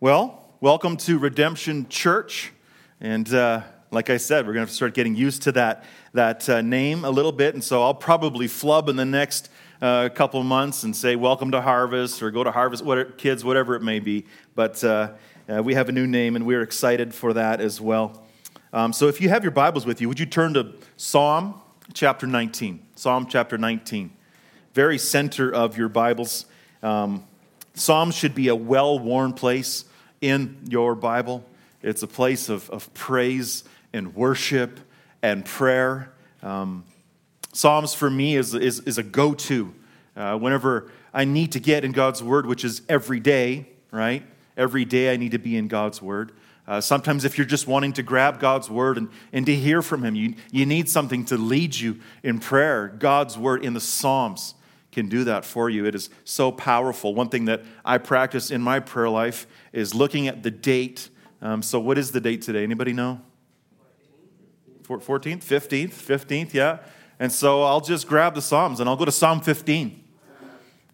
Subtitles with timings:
[0.00, 2.52] Well, welcome to Redemption Church.
[3.00, 5.82] And uh, like I said, we're going to start getting used to that,
[6.12, 7.54] that uh, name a little bit.
[7.54, 9.50] And so I'll probably flub in the next
[9.82, 13.74] uh, couple months and say, Welcome to Harvest, or go to Harvest, whatever, kids, whatever
[13.74, 14.24] it may be.
[14.54, 15.14] But uh,
[15.48, 18.24] uh, we have a new name, and we're excited for that as well.
[18.72, 21.60] Um, so if you have your Bibles with you, would you turn to Psalm
[21.92, 22.86] chapter 19?
[22.94, 24.12] Psalm chapter 19.
[24.74, 26.46] Very center of your Bibles.
[26.84, 27.24] Um,
[27.74, 29.86] Psalms should be a well worn place
[30.20, 31.44] in your Bible.
[31.82, 34.80] It's a place of, of praise and worship
[35.22, 36.12] and prayer.
[36.42, 36.84] Um,
[37.52, 39.74] Psalms for me is, is, is a go to
[40.16, 44.22] uh, whenever I need to get in God's Word, which is every day, right?
[44.56, 46.32] Every day I need to be in God's Word.
[46.66, 50.04] Uh, sometimes, if you're just wanting to grab God's word and, and to hear from
[50.04, 52.88] Him, you, you need something to lead you in prayer.
[52.88, 54.52] God's word in the Psalms
[54.98, 55.86] can do that for you.
[55.86, 57.14] It is so powerful.
[57.14, 61.08] One thing that I practice in my prayer life is looking at the date.
[61.40, 62.64] Um, so, what is the date today?
[62.64, 63.20] Anybody know?
[64.88, 66.78] 14th, 15th, 15th, yeah.
[67.20, 70.04] And so I'll just grab the Psalms and I'll go to Psalm 15.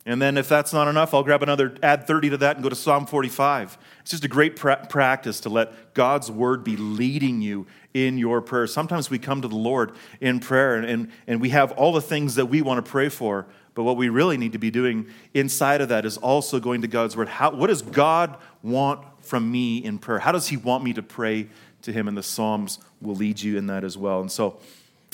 [0.07, 2.69] And then if that's not enough, I'll grab another, add 30 to that and go
[2.69, 3.79] to Psalm 45.
[4.01, 8.43] It's just a great pra- practice to let God's word be leading you in your
[8.43, 8.67] prayer.
[8.67, 12.03] Sometimes we come to the Lord in prayer and, and, and we have all the
[12.03, 15.07] things that we want to pray for, but what we really need to be doing
[15.35, 17.29] inside of that is also going to God's word.
[17.29, 20.21] How, what does God want from me in prayer?
[20.21, 21.49] How does He want me to pray
[21.83, 22.09] to Him?
[22.09, 24.21] And the Psalms will lead you in that as well.
[24.21, 24.59] And so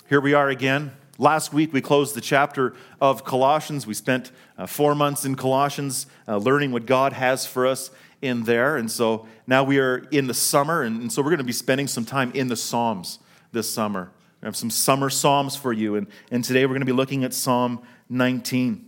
[0.09, 0.93] here we are again.
[1.19, 3.87] Last week we closed the chapter of Colossians.
[3.87, 7.91] We spent uh, four months in Colossians uh, learning what God has for us
[8.23, 8.77] in there.
[8.77, 11.53] And so now we are in the summer, and, and so we're going to be
[11.53, 13.19] spending some time in the Psalms
[13.53, 14.11] this summer.
[14.43, 17.25] I have some summer Psalms for you, and, and today we're going to be looking
[17.25, 18.87] at Psalm 19.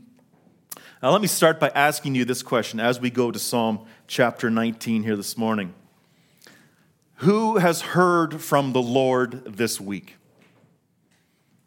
[1.03, 4.49] Now, let me start by asking you this question as we go to Psalm chapter
[4.49, 5.75] 19 here this morning.
[7.17, 10.17] Who has heard from the Lord this week?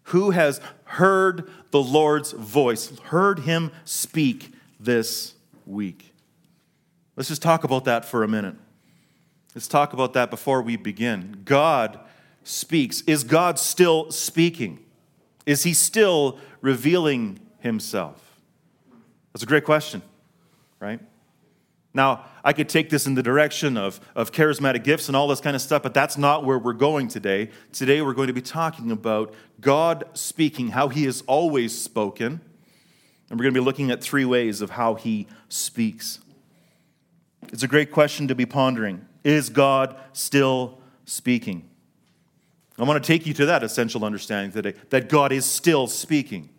[0.06, 6.14] Who has heard the Lord's voice, heard him speak this week?
[7.16, 8.56] Let's just talk about that for a minute.
[9.54, 11.42] Let's talk about that before we begin.
[11.46, 12.00] God
[12.46, 13.02] speaks.
[13.02, 14.80] Is God still speaking?
[15.46, 18.22] Is he still revealing himself?
[19.34, 20.02] That's a great question,
[20.80, 21.02] right?
[21.94, 25.42] Now, I could take this in the direction of, of charismatic gifts and all this
[25.42, 27.50] kind of stuff, but that's not where we're going today.
[27.72, 32.42] Today, we're going to be talking about God speaking, how He has always spoken.
[33.30, 36.20] And we're going to be looking at three ways of how He speaks.
[37.52, 39.06] It's a great question to be pondering.
[39.24, 41.70] Is God still speaking?
[42.78, 46.50] I want to take you to that essential understanding today that God is still speaking.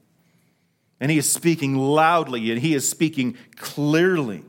[0.99, 4.43] And he is speaking loudly and he is speaking clearly.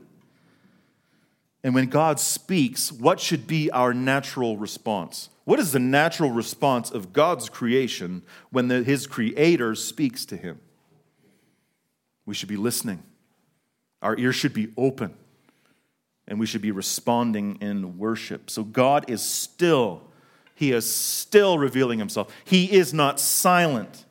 [1.62, 5.28] And when God speaks, what should be our natural response?
[5.44, 10.60] What is the natural response of God's creation when the, his creator speaks to him?
[12.24, 13.02] We should be listening.
[14.00, 15.14] Our ears should be open.
[16.26, 18.50] And we should be responding in worship.
[18.50, 20.02] So God is still,
[20.58, 22.34] He is still revealing Himself.
[22.44, 24.04] He is not silent.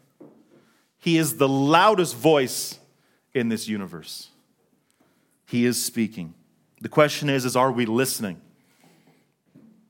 [0.97, 2.80] He is the loudest voice
[3.34, 4.30] in this universe.
[5.46, 6.36] He is speaking.
[6.80, 8.40] The question is, is are we listening?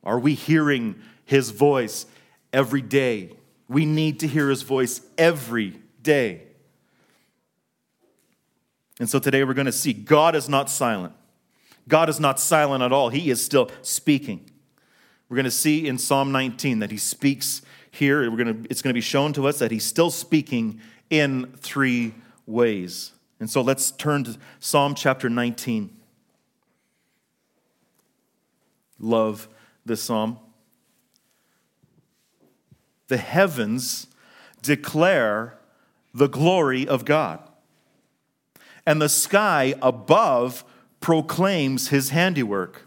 [0.04, 2.08] Are we hearing his voice
[2.52, 3.34] every day?
[3.70, 6.42] We need to hear his voice every day.
[9.00, 11.14] And so today we're going to see God is not silent.
[11.88, 13.10] God is not silent at all.
[13.10, 14.50] He is still speaking.
[15.30, 17.62] We're going to see in Psalm 19 that he speaks
[17.92, 18.30] here.
[18.30, 20.80] We're going to, it's going to be shown to us that he's still speaking
[21.10, 22.14] in three
[22.46, 23.12] ways.
[23.40, 25.90] And so let's turn to Psalm chapter 19.
[29.00, 29.48] Love
[29.86, 30.40] this psalm.
[33.10, 34.08] The heavens
[34.62, 35.58] declare
[36.14, 37.40] the glory of God,
[38.86, 40.64] and the sky above
[41.00, 42.87] proclaims his handiwork.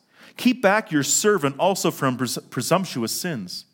[0.37, 3.65] Keep back your servant also from pres- presumptuous sins.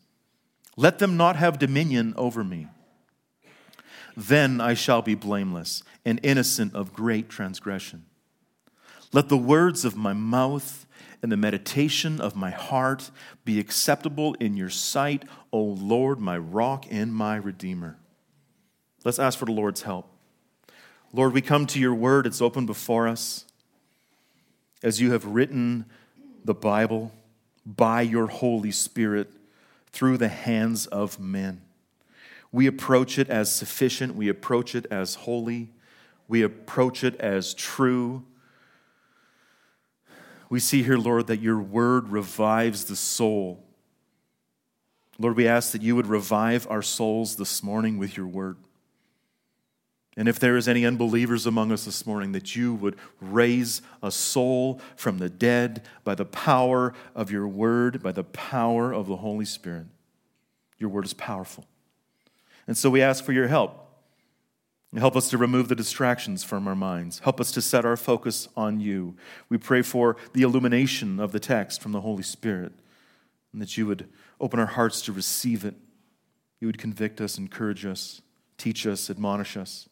[0.76, 2.68] Let them not have dominion over me.
[4.16, 8.04] Then I shall be blameless and innocent of great transgression.
[9.12, 10.86] Let the words of my mouth
[11.22, 13.10] and the meditation of my heart
[13.44, 17.96] be acceptable in your sight, O Lord, my rock and my redeemer.
[19.04, 20.08] Let's ask for the Lord's help.
[21.12, 23.44] Lord, we come to your word, it's open before us.
[24.82, 25.86] As you have written
[26.48, 27.12] the Bible
[27.64, 29.30] by your Holy Spirit
[29.92, 31.62] through the hands of men.
[32.50, 35.68] We approach it as sufficient, we approach it as holy,
[36.26, 38.24] we approach it as true
[40.50, 43.62] we see here, Lord, that your word revives the soul.
[45.18, 48.56] Lord, we ask that you would revive our souls this morning with your word.
[50.18, 54.10] And if there is any unbelievers among us this morning, that you would raise a
[54.10, 59.18] soul from the dead by the power of your word, by the power of the
[59.18, 59.86] Holy Spirit.
[60.76, 61.66] Your word is powerful.
[62.66, 63.86] And so we ask for your help.
[64.96, 67.20] Help us to remove the distractions from our minds.
[67.20, 69.14] Help us to set our focus on you.
[69.48, 72.72] We pray for the illumination of the text from the Holy Spirit,
[73.52, 74.08] and that you would
[74.40, 75.76] open our hearts to receive it.
[76.58, 78.20] You would convict us, encourage us,
[78.56, 79.88] teach us, admonish us,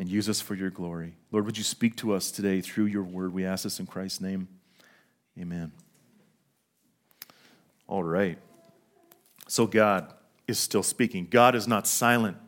[0.00, 1.12] and use us for your glory.
[1.30, 3.34] Lord, would you speak to us today through your word?
[3.34, 4.48] We ask this in Christ's name.
[5.38, 5.72] Amen.
[7.86, 8.38] All right.
[9.46, 10.10] So God
[10.48, 12.38] is still speaking, God is not silent.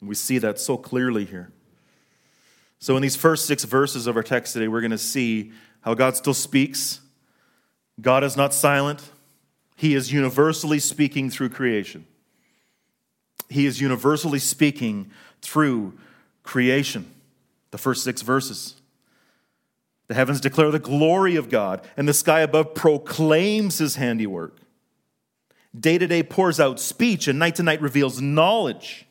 [0.00, 1.50] We see that so clearly here.
[2.78, 5.50] So, in these first six verses of our text today, we're going to see
[5.80, 7.00] how God still speaks.
[8.00, 9.02] God is not silent,
[9.74, 12.06] He is universally speaking through creation.
[13.48, 15.10] He is universally speaking
[15.40, 15.94] through
[16.46, 17.10] creation.
[17.72, 18.76] The first six verses.
[20.08, 24.58] The heavens declare the glory of God, and the sky above proclaims His handiwork.
[25.78, 29.06] Day to day pours out speech, and night to night reveals knowledge.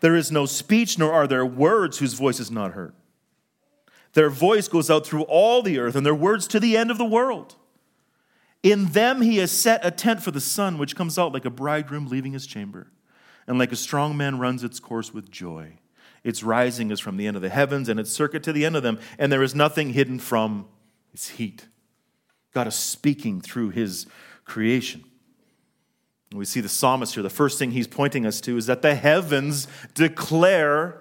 [0.00, 2.94] There is no speech, nor are there words whose voice is not heard.
[4.14, 6.98] Their voice goes out through all the earth, and their words to the end of
[6.98, 7.56] the world.
[8.62, 11.50] In them he has set a tent for the sun, which comes out like a
[11.50, 12.86] bridegroom leaving his chamber,
[13.46, 15.74] and like a strong man runs its course with joy.
[16.24, 18.74] Its rising is from the end of the heavens, and its circuit to the end
[18.74, 20.66] of them, and there is nothing hidden from
[21.12, 21.68] its heat.
[22.52, 24.06] God is speaking through his
[24.44, 25.04] creation.
[26.32, 27.22] We see the psalmist here.
[27.22, 31.00] The first thing he's pointing us to is that the heavens declare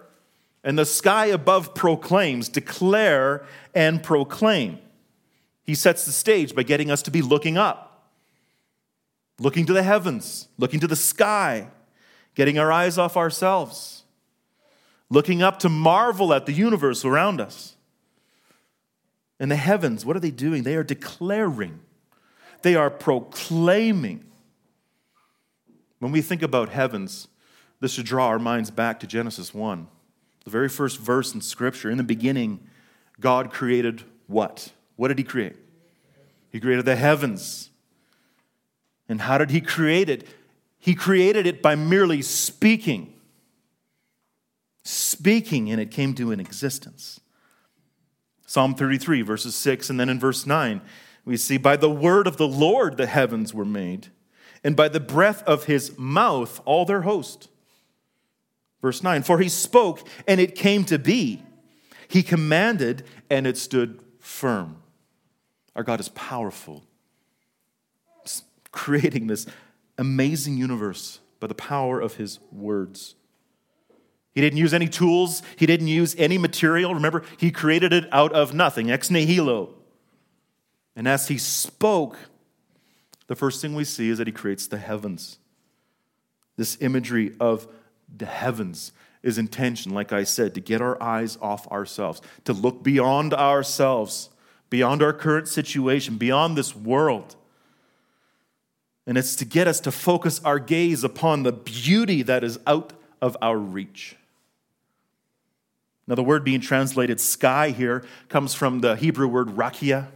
[0.63, 4.79] and the sky above proclaims, declare and proclaim.
[5.63, 8.09] He sets the stage by getting us to be looking up,
[9.39, 11.67] looking to the heavens, looking to the sky,
[12.35, 14.02] getting our eyes off ourselves,
[15.09, 17.75] looking up to marvel at the universe around us.
[19.39, 20.63] And the heavens, what are they doing?
[20.63, 21.79] They are declaring,
[22.61, 24.25] they are proclaiming
[26.03, 27.29] when we think about heavens,
[27.79, 29.87] this should draw our minds back to Genesis 1,
[30.43, 31.89] the very first verse in Scripture.
[31.89, 32.59] In the beginning,
[33.21, 34.73] God created what?
[34.97, 35.55] What did He create?
[36.49, 37.69] He created the heavens.
[39.07, 40.27] And how did He create it?
[40.77, 43.12] He created it by merely speaking.
[44.83, 47.19] Speaking, and it came to an existence.
[48.45, 50.81] Psalm 33, verses 6, and then in verse 9,
[51.25, 54.09] we see, By the word of the Lord the heavens were made
[54.63, 57.49] and by the breath of his mouth all their host.
[58.81, 61.43] Verse 9 For he spoke, and it came to be.
[62.07, 64.77] He commanded, and it stood firm.
[65.75, 66.83] Our God is powerful,
[68.71, 69.45] creating this
[69.97, 73.15] amazing universe by the power of his words.
[74.33, 76.93] He didn't use any tools, he didn't use any material.
[76.93, 79.69] Remember, he created it out of nothing, ex nihilo.
[80.95, 82.17] And as he spoke,
[83.27, 85.37] the first thing we see is that he creates the heavens.
[86.55, 87.67] This imagery of
[88.15, 88.91] the heavens
[89.23, 94.29] is intention, like I said, to get our eyes off ourselves, to look beyond ourselves
[94.73, 97.35] beyond our current situation, beyond this world.
[99.05, 102.91] And it's to get us to focus our gaze upon the beauty that is out
[103.21, 104.15] of our reach.
[106.07, 110.07] Now, the word being translated sky here comes from the Hebrew word rakia,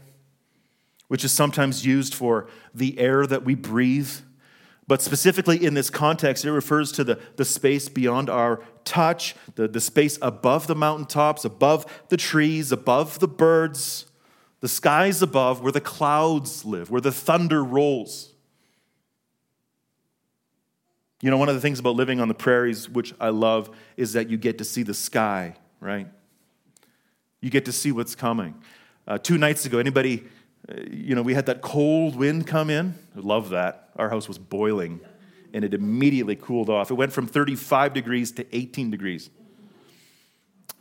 [1.07, 4.11] which is sometimes used for the air that we breathe.
[4.87, 9.67] But specifically in this context, it refers to the, the space beyond our touch, the,
[9.67, 14.05] the space above the mountaintops, above the trees, above the birds,
[14.59, 18.33] the skies above, where the clouds live, where the thunder rolls.
[21.21, 24.13] You know, one of the things about living on the prairies, which I love, is
[24.13, 26.07] that you get to see the sky, right?
[27.41, 28.55] You get to see what's coming.
[29.07, 30.25] Uh, two nights ago, anybody,
[30.69, 32.95] uh, you know, we had that cold wind come in.
[33.15, 33.89] I love that.
[33.95, 34.99] Our house was boiling,
[35.53, 36.91] and it immediately cooled off.
[36.91, 39.29] It went from 35 degrees to 18 degrees.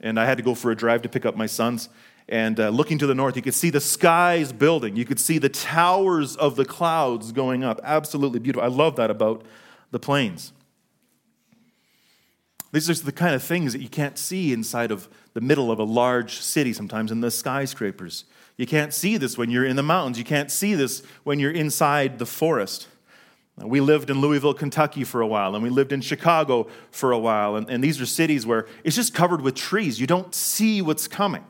[0.00, 1.88] And I had to go for a drive to pick up my sons.
[2.28, 4.96] And uh, looking to the north, you could see the skies building.
[4.96, 7.80] You could see the towers of the clouds going up.
[7.84, 8.64] Absolutely beautiful.
[8.64, 9.44] I love that about
[9.92, 10.52] the plains.
[12.76, 15.78] These are the kind of things that you can't see inside of the middle of
[15.78, 18.26] a large city sometimes in the skyscrapers.
[18.58, 20.18] You can't see this when you're in the mountains.
[20.18, 22.88] You can't see this when you're inside the forest.
[23.56, 27.18] We lived in Louisville, Kentucky for a while, and we lived in Chicago for a
[27.18, 27.56] while.
[27.56, 29.98] And, and these are cities where it's just covered with trees.
[29.98, 31.46] You don't see what's coming.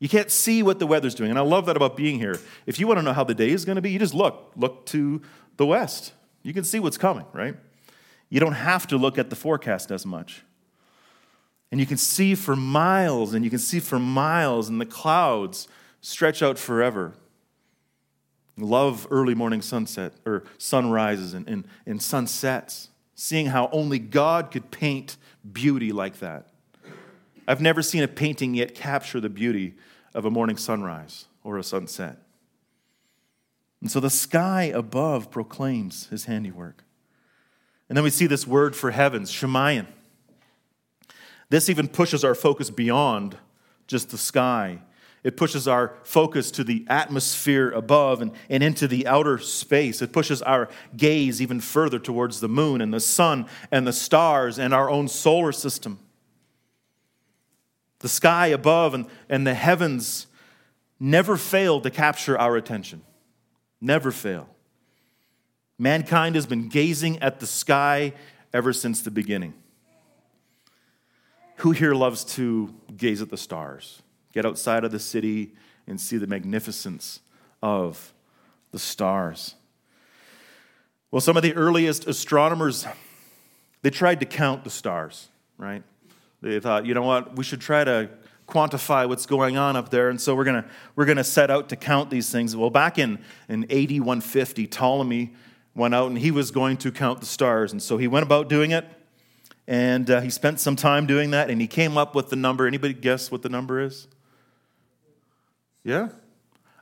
[0.00, 1.30] You can't see what the weather's doing.
[1.30, 2.38] And I love that about being here.
[2.66, 4.52] If you want to know how the day is going to be, you just look.
[4.54, 5.22] Look to
[5.56, 6.12] the west.
[6.42, 7.56] You can see what's coming, right?
[8.28, 10.42] You don't have to look at the forecast as much.
[11.70, 15.68] And you can see for miles, and you can see for miles, and the clouds
[16.00, 17.14] stretch out forever.
[18.56, 24.70] Love early morning sunset or sunrises and, and, and sunsets, seeing how only God could
[24.70, 25.16] paint
[25.52, 26.48] beauty like that.
[27.46, 29.74] I've never seen a painting yet capture the beauty
[30.14, 32.18] of a morning sunrise or a sunset.
[33.80, 36.82] And so the sky above proclaims his handiwork.
[37.88, 39.86] And then we see this word for heavens, Shamayim.
[41.48, 43.36] This even pushes our focus beyond
[43.86, 44.80] just the sky.
[45.22, 50.02] It pushes our focus to the atmosphere above and, and into the outer space.
[50.02, 54.58] It pushes our gaze even further towards the moon and the sun and the stars
[54.58, 56.00] and our own solar system.
[58.00, 60.26] The sky above and, and the heavens
[60.98, 63.02] never fail to capture our attention
[63.80, 64.48] never fail.
[65.78, 68.14] Mankind has been gazing at the sky
[68.52, 69.54] ever since the beginning.
[71.56, 74.02] Who here loves to gaze at the stars?
[74.32, 75.52] Get outside of the city
[75.86, 77.20] and see the magnificence
[77.62, 78.12] of
[78.72, 79.54] the stars.
[81.10, 82.86] Well, some of the earliest astronomers,
[83.82, 85.82] they tried to count the stars, right?
[86.42, 88.10] They thought, you know what, we should try to
[88.46, 90.08] quantify what's going on up there.
[90.08, 92.54] And so we're going to we're to set out to count these things.
[92.54, 93.18] Well, back in,
[93.48, 95.32] in AD 150, Ptolemy
[95.76, 97.70] went out and he was going to count the stars.
[97.70, 98.86] And so he went about doing it.
[99.68, 101.50] And uh, he spent some time doing that.
[101.50, 102.66] And he came up with the number.
[102.66, 104.08] Anybody guess what the number is?
[105.84, 106.08] Yeah?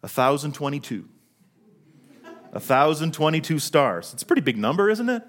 [0.01, 1.09] 1,022.
[2.53, 4.13] 1,022 stars.
[4.15, 5.23] It's a pretty big number, isn't it?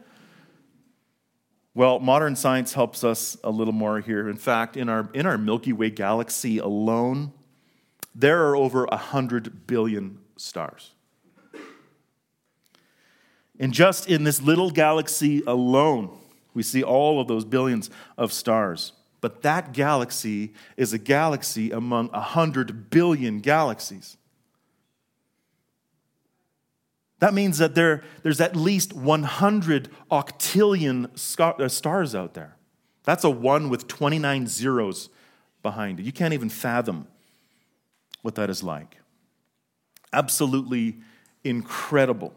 [1.74, 4.30] Well, modern science helps us a little more here.
[4.30, 7.34] In fact, in our, in our Milky Way galaxy alone,
[8.14, 10.95] there are over 100 billion stars.
[13.60, 16.18] And just in this little galaxy alone,
[16.54, 18.94] we see all of those billions of stars.
[19.22, 24.18] But that galaxy is a galaxy among 100 billion galaxies.
[27.20, 32.56] That means that there, there's at least 100 octillion uh, stars out there.
[33.04, 35.10] That's a one with 29 zeros
[35.64, 36.04] behind it.
[36.04, 37.08] You can't even fathom
[38.22, 38.98] what that is like.
[40.12, 40.98] Absolutely
[41.44, 42.34] incredible.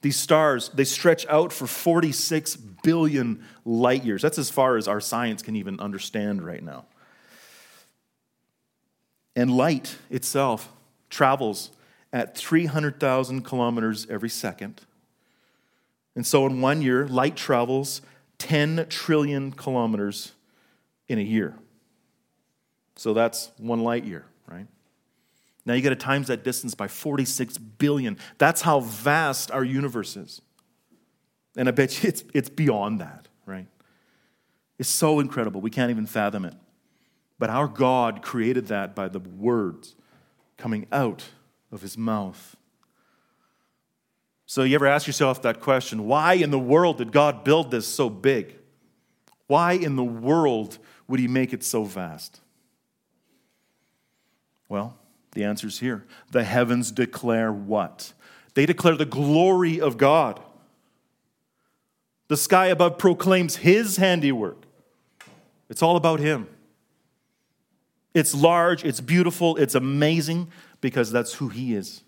[0.00, 4.22] These stars, they stretch out for 46 billion light years.
[4.22, 6.86] That's as far as our science can even understand right now.
[9.34, 10.72] And light itself
[11.10, 11.70] travels
[12.12, 14.82] at 300,000 kilometers every second.
[16.14, 18.02] And so in one year, light travels
[18.38, 20.32] 10 trillion kilometers
[21.08, 21.56] in a year.
[22.96, 24.26] So that's one light year?
[25.66, 28.16] Now you got to times that distance by 46 billion.
[28.38, 30.40] That's how vast our universe is.
[31.56, 33.66] And I bet you it's, it's beyond that, right?
[34.78, 35.60] It's so incredible.
[35.60, 36.54] We can't even fathom it.
[37.38, 39.94] But our God created that by the words
[40.56, 41.24] coming out
[41.70, 42.56] of his mouth.
[44.46, 47.86] So, you ever ask yourself that question why in the world did God build this
[47.86, 48.56] so big?
[49.46, 52.40] Why in the world would he make it so vast?
[54.68, 54.98] Well,
[55.32, 56.06] The answer's here.
[56.30, 58.12] The heavens declare what?
[58.54, 60.40] They declare the glory of God.
[62.28, 64.64] The sky above proclaims his handiwork.
[65.68, 66.48] It's all about him.
[68.14, 72.02] It's large, it's beautiful, it's amazing because that's who he is.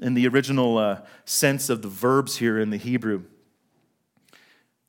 [0.00, 3.24] In the original uh, sense of the verbs here in the Hebrew,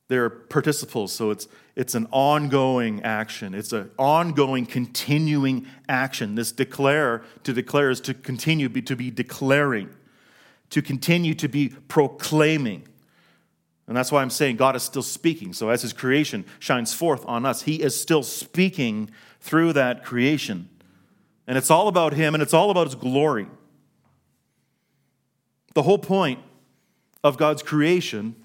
[0.07, 3.53] they're participles, so it's, it's an ongoing action.
[3.53, 6.35] It's an ongoing, continuing action.
[6.35, 9.89] This declare, to declare is to continue be, to be declaring,
[10.69, 12.87] to continue to be proclaiming.
[13.87, 15.51] And that's why I'm saying God is still speaking.
[15.51, 20.69] So as his creation shines forth on us, he is still speaking through that creation.
[21.45, 23.47] And it's all about him and it's all about his glory.
[25.73, 26.39] The whole point
[27.21, 28.35] of God's creation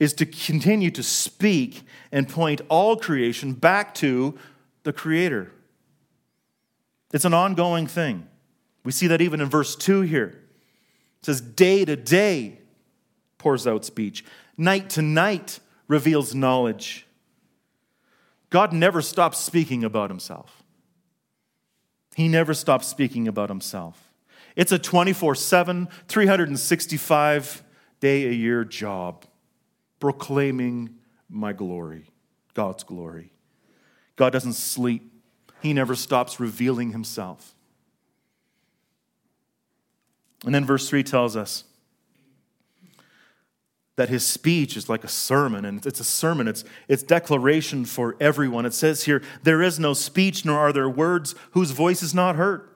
[0.00, 4.36] is to continue to speak and point all creation back to
[4.82, 5.52] the Creator.
[7.12, 8.26] It's an ongoing thing.
[8.82, 10.40] We see that even in verse 2 here.
[11.20, 12.60] It says, Day to day
[13.36, 14.24] pours out speech,
[14.56, 17.06] night to night reveals knowledge.
[18.48, 20.62] God never stops speaking about himself.
[22.16, 24.12] He never stops speaking about himself.
[24.56, 27.62] It's a 24 7, 365
[28.00, 29.26] day a year job
[30.00, 30.96] proclaiming
[31.28, 32.10] my glory,
[32.54, 33.32] God's glory.
[34.16, 35.12] God doesn't sleep,
[35.62, 37.54] He never stops revealing Himself.
[40.44, 41.64] And then verse 3 tells us
[44.00, 48.16] that his speech is like a sermon, and it's a sermon, it's, it's declaration for
[48.18, 48.64] everyone.
[48.64, 52.36] It says here, There is no speech, nor are there words whose voice is not
[52.36, 52.66] heard.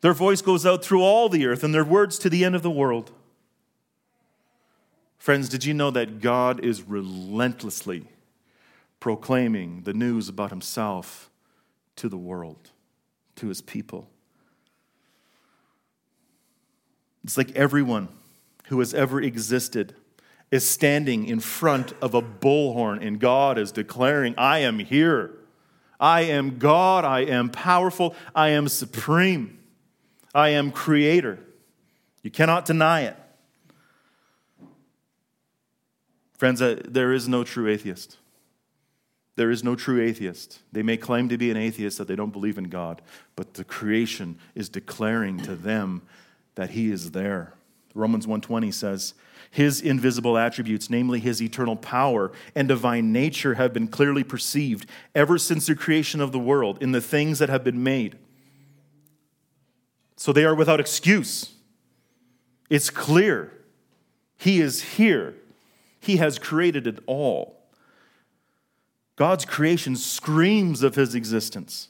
[0.00, 2.62] Their voice goes out through all the earth, and their words to the end of
[2.62, 3.12] the world.
[5.26, 8.04] Friends, did you know that God is relentlessly
[9.00, 11.30] proclaiming the news about himself
[11.96, 12.70] to the world,
[13.34, 14.08] to his people?
[17.24, 18.06] It's like everyone
[18.68, 19.96] who has ever existed
[20.52, 25.32] is standing in front of a bullhorn, and God is declaring, I am here.
[25.98, 27.04] I am God.
[27.04, 28.14] I am powerful.
[28.32, 29.58] I am supreme.
[30.32, 31.40] I am creator.
[32.22, 33.16] You cannot deny it.
[36.36, 38.18] Friends, uh, there is no true atheist.
[39.36, 40.60] There is no true atheist.
[40.72, 43.02] They may claim to be an atheist that they don't believe in God,
[43.36, 46.02] but the creation is declaring to them
[46.54, 47.54] that he is there.
[47.94, 49.14] Romans 1:20 says,
[49.50, 55.38] "His invisible attributes, namely his eternal power and divine nature have been clearly perceived ever
[55.38, 58.16] since the creation of the world in the things that have been made."
[60.16, 61.52] So they are without excuse.
[62.68, 63.52] It's clear.
[64.38, 65.34] He is here.
[66.06, 67.58] He has created it all.
[69.16, 71.88] God's creation screams of his existence.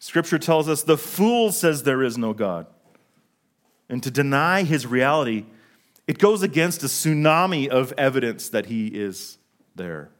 [0.00, 2.66] Scripture tells us the fool says there is no God.
[3.88, 5.44] And to deny his reality,
[6.08, 9.38] it goes against a tsunami of evidence that he is
[9.76, 10.10] there.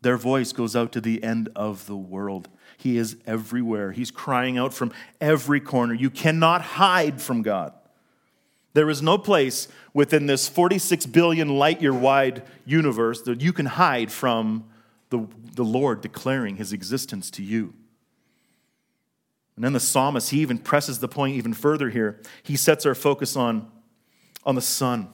[0.00, 2.48] Their voice goes out to the end of the world.
[2.78, 3.92] He is everywhere.
[3.92, 5.92] He's crying out from every corner.
[5.92, 7.74] You cannot hide from God.
[8.74, 13.66] There is no place within this 46 billion light year wide universe that you can
[13.66, 14.64] hide from
[15.10, 17.74] the, the Lord declaring his existence to you.
[19.56, 22.20] And then the psalmist, he even presses the point even further here.
[22.42, 23.70] He sets our focus on,
[24.44, 25.08] on the sun,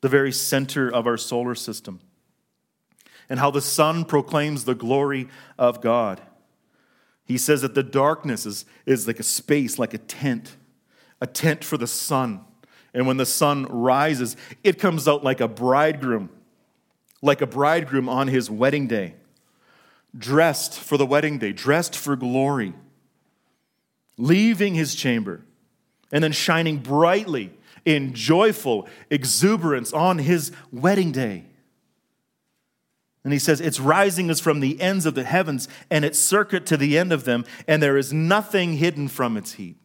[0.00, 2.00] the very center of our solar system,
[3.28, 6.20] and how the sun proclaims the glory of God.
[7.24, 10.56] He says that the darkness is, is like a space, like a tent,
[11.20, 12.44] a tent for the sun
[12.96, 16.30] and when the sun rises, it comes out like a bridegroom,
[17.20, 19.14] like a bridegroom on his wedding day,
[20.16, 22.72] dressed for the wedding day, dressed for glory,
[24.16, 25.42] leaving his chamber,
[26.10, 27.52] and then shining brightly
[27.84, 31.44] in joyful exuberance on his wedding day.
[33.24, 36.64] And he says, Its rising is from the ends of the heavens, and its circuit
[36.64, 39.76] to the end of them, and there is nothing hidden from its heat.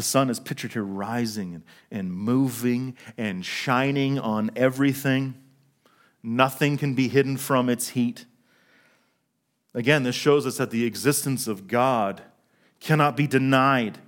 [0.00, 5.34] The sun is pictured here rising and moving and shining on everything.
[6.22, 8.24] Nothing can be hidden from its heat.
[9.74, 12.22] Again, this shows us that the existence of God
[12.80, 13.98] cannot be denied.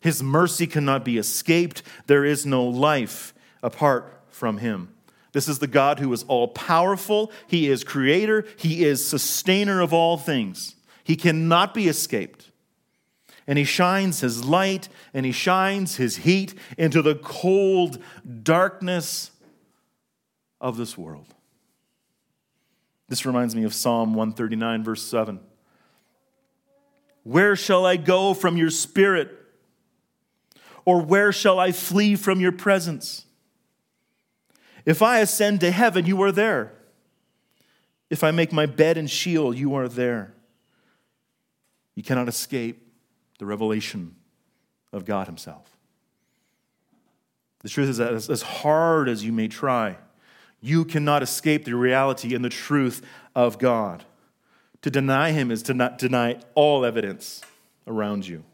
[0.00, 1.82] His mercy cannot be escaped.
[2.06, 4.94] There is no life apart from Him.
[5.32, 7.32] This is the God who is all powerful.
[7.48, 8.44] He is creator.
[8.56, 10.76] He is sustainer of all things.
[11.02, 12.51] He cannot be escaped
[13.46, 17.98] and he shines his light and he shines his heat into the cold
[18.42, 19.30] darkness
[20.60, 21.34] of this world.
[23.08, 25.40] This reminds me of Psalm 139, verse 7.
[27.24, 29.30] Where shall I go from your spirit?
[30.84, 33.26] Or where shall I flee from your presence?
[34.84, 36.72] If I ascend to heaven, you are there.
[38.10, 40.34] If I make my bed in Sheol, you are there.
[41.94, 42.91] You cannot escape
[43.42, 44.14] the revelation
[44.92, 45.76] of God Himself.
[47.62, 49.96] The truth is that as hard as you may try,
[50.60, 54.04] you cannot escape the reality and the truth of God.
[54.82, 57.40] To deny Him is to not deny all evidence
[57.88, 58.44] around you.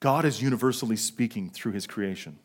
[0.00, 2.38] God is universally speaking through His creation.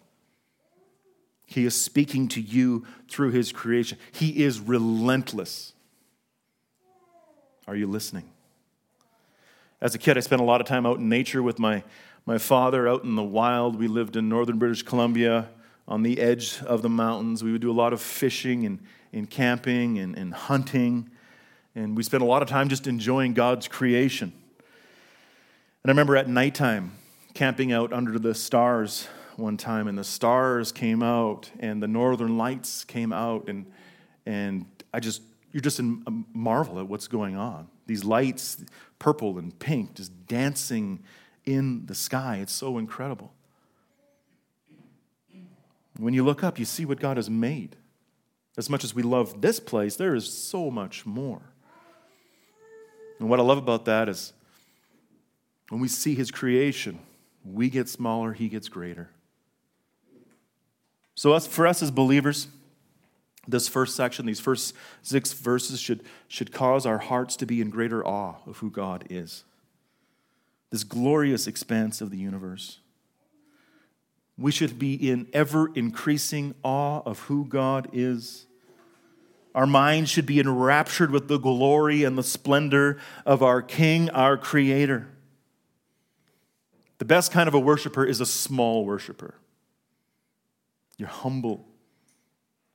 [1.46, 3.98] He is speaking to you through His creation.
[4.14, 5.74] He is relentless.
[7.68, 8.30] Are you listening?
[9.82, 11.84] As a kid, I spent a lot of time out in nature with my,
[12.26, 13.78] my father out in the wild.
[13.78, 15.50] We lived in northern British Columbia
[15.88, 17.44] on the edge of the mountains.
[17.44, 18.80] We would do a lot of fishing and,
[19.12, 21.10] and camping and, and hunting.
[21.76, 24.32] And we spent a lot of time just enjoying God's creation.
[25.84, 26.94] And I remember at nighttime
[27.34, 32.38] camping out under the stars one time, and the stars came out, and the northern
[32.38, 33.66] lights came out, and,
[34.26, 35.22] and I just,
[35.56, 37.70] you're just in um, marvel at what's going on.
[37.88, 38.58] These lights,
[39.00, 41.02] purple and pink, just dancing
[41.46, 42.40] in the sky.
[42.42, 43.32] It's so incredible.
[45.98, 47.78] When you look up, you see what God has made.
[48.58, 51.44] As much as we love this place, there is so much more.
[53.22, 54.34] And what I love about that is
[55.70, 57.00] when we see his creation,
[57.46, 59.10] we get smaller, he gets greater.
[61.16, 62.50] So, us, for us as believers,
[63.48, 67.70] this first section, these first six verses, should, should cause our hearts to be in
[67.70, 69.44] greater awe of who God is.
[70.72, 72.80] This glorious expanse of the universe.
[74.38, 78.46] We should be in ever increasing awe of who God is.
[79.54, 84.38] Our minds should be enraptured with the glory and the splendor of our King, our
[84.38, 85.08] Creator.
[86.98, 89.36] The best kind of a worshiper is a small worshiper.
[90.98, 91.66] You're humble,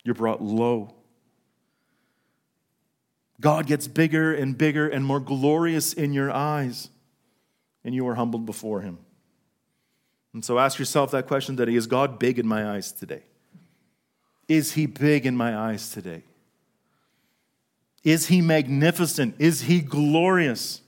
[0.05, 0.95] you're brought low.
[3.41, 6.91] God gets bigger and bigger and more glorious in your eyes,
[7.85, 8.99] and you are humbled before Him.
[10.33, 13.23] And so ask yourself that question today Is God big in my eyes today?
[14.49, 16.25] Is He big in my eyes today?
[18.05, 19.37] Is He magnificent?
[19.39, 20.83] Is He glorious?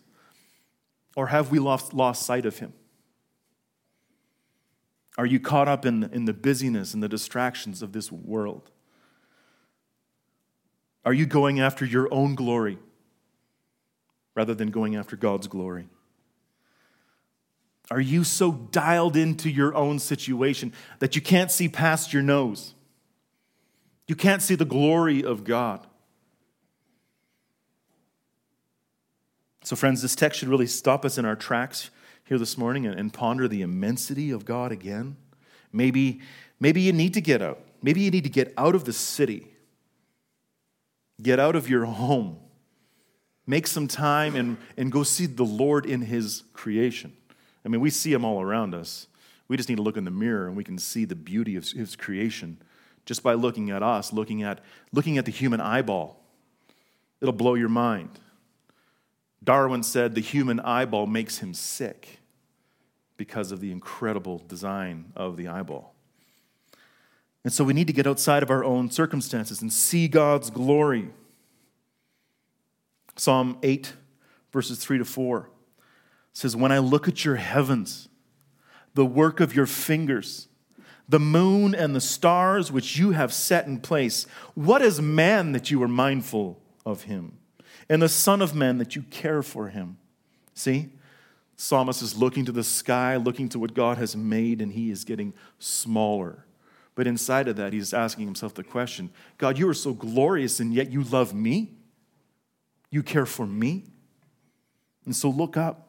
[1.14, 2.72] Or have we lost, lost sight of Him?
[5.18, 8.71] Are you caught up in, in the busyness and the distractions of this world?
[11.04, 12.78] Are you going after your own glory
[14.34, 15.88] rather than going after God's glory?
[17.90, 22.74] Are you so dialed into your own situation that you can't see past your nose?
[24.06, 25.86] You can't see the glory of God.
[29.64, 31.90] So, friends, this text should really stop us in our tracks
[32.24, 35.16] here this morning and, and ponder the immensity of God again.
[35.72, 36.20] Maybe,
[36.58, 37.60] maybe you need to get out.
[37.82, 39.51] Maybe you need to get out of the city,
[41.22, 42.38] get out of your home,
[43.46, 47.12] make some time and, and go see the Lord in His creation.
[47.64, 49.06] I mean, we see Him all around us.
[49.48, 51.68] We just need to look in the mirror and we can see the beauty of
[51.68, 52.58] His creation
[53.04, 54.60] just by looking at us, looking at,
[54.92, 56.22] looking at the human eyeball.
[57.20, 58.18] It'll blow your mind.
[59.42, 62.20] Darwin said the human eyeball makes him sick
[63.16, 65.91] because of the incredible design of the eyeball.
[67.44, 71.10] And so we need to get outside of our own circumstances and see God's glory.
[73.16, 73.94] Psalm 8,
[74.52, 75.50] verses 3 to 4
[76.32, 78.08] says, When I look at your heavens,
[78.94, 80.48] the work of your fingers,
[81.08, 85.70] the moon and the stars which you have set in place, what is man that
[85.70, 87.38] you are mindful of him?
[87.88, 89.98] and the Son of Man that you care for him.
[90.54, 90.90] See?
[91.56, 95.04] Psalmist is looking to the sky, looking to what God has made, and he is
[95.04, 96.46] getting smaller.
[96.94, 100.72] But inside of that, he's asking himself the question God, you are so glorious, and
[100.72, 101.72] yet you love me?
[102.90, 103.84] You care for me?
[105.04, 105.88] And so look up,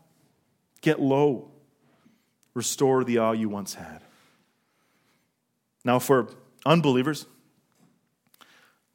[0.81, 1.51] get low,
[2.53, 4.01] restore the awe you once had.
[5.85, 6.29] Now, for
[6.65, 7.25] unbelievers,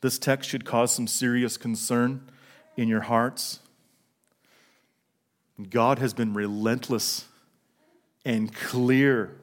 [0.00, 2.28] this text should cause some serious concern
[2.76, 3.60] in your hearts.
[5.70, 7.26] God has been relentless
[8.24, 9.36] and clear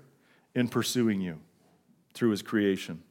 [0.56, 1.40] in pursuing you
[2.16, 3.04] through his creation.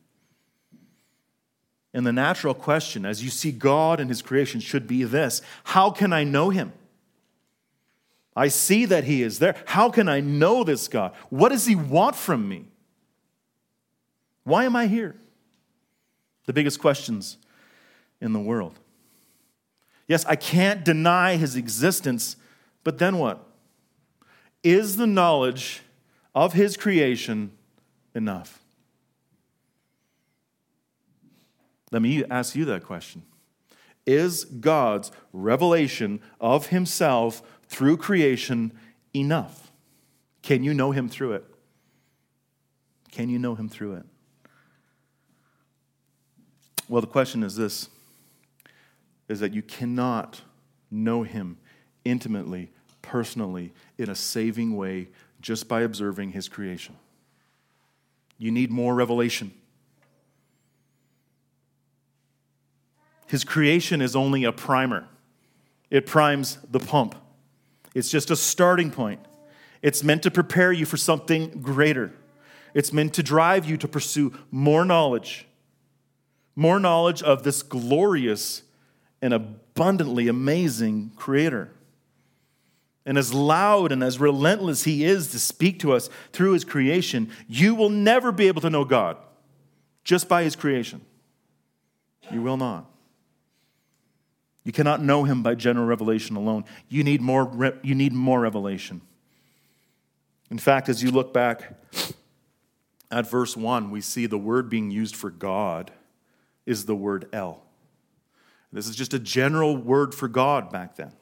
[1.92, 5.90] And the natural question, as you see God and his creation, should be this How
[5.90, 6.72] can I know him?
[8.36, 9.54] I see that he is there.
[9.66, 11.12] How can I know this God?
[11.30, 12.64] What does he want from me?
[14.42, 15.14] Why am I here?
[16.46, 17.38] The biggest questions
[18.20, 18.78] in the world.
[20.08, 22.36] Yes, I can't deny his existence,
[22.82, 23.46] but then what?
[24.64, 25.82] Is the knowledge
[26.34, 27.52] of his creation
[28.14, 28.63] enough?
[31.94, 33.22] Let me ask you that question.
[34.04, 38.72] Is God's revelation of himself through creation
[39.14, 39.70] enough?
[40.42, 41.44] Can you know him through it?
[43.12, 44.06] Can you know him through it?
[46.88, 47.88] Well, the question is this
[49.28, 50.40] is that you cannot
[50.90, 51.58] know him
[52.04, 56.96] intimately, personally, in a saving way just by observing his creation.
[58.36, 59.52] You need more revelation.
[63.26, 65.06] His creation is only a primer,
[65.90, 67.14] it primes the pump.
[67.94, 69.20] It's just a starting point.
[69.80, 72.12] It's meant to prepare you for something greater.
[72.72, 75.46] It's meant to drive you to pursue more knowledge,
[76.56, 78.62] more knowledge of this glorious
[79.22, 81.70] and abundantly amazing Creator.
[83.06, 87.30] And as loud and as relentless He is to speak to us through His creation,
[87.46, 89.16] you will never be able to know God
[90.02, 91.00] just by His creation.
[92.30, 92.90] You will not.
[94.64, 96.64] You cannot know him by general revelation alone.
[96.88, 99.02] You need more, you need more revelation.
[100.50, 101.74] In fact, as you look back
[103.10, 105.92] at verse 1, we see the word being used for God
[106.66, 107.62] is the word El.
[108.72, 111.12] This is just a general word for God back then.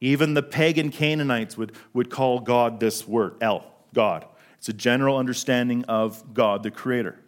[0.00, 4.26] Even the pagan Canaanites would, would call God this word, El, God.
[4.58, 7.18] It's a general understanding of God, the Creator.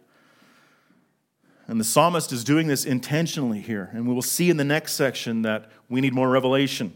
[1.67, 3.89] And the psalmist is doing this intentionally here.
[3.93, 6.93] And we will see in the next section that we need more revelation.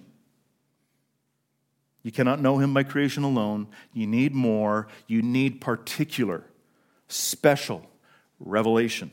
[2.04, 3.68] You cannot know him by creation alone.
[3.94, 4.88] You need more.
[5.08, 6.44] You need particular,
[7.08, 7.90] special
[8.40, 9.12] revelation.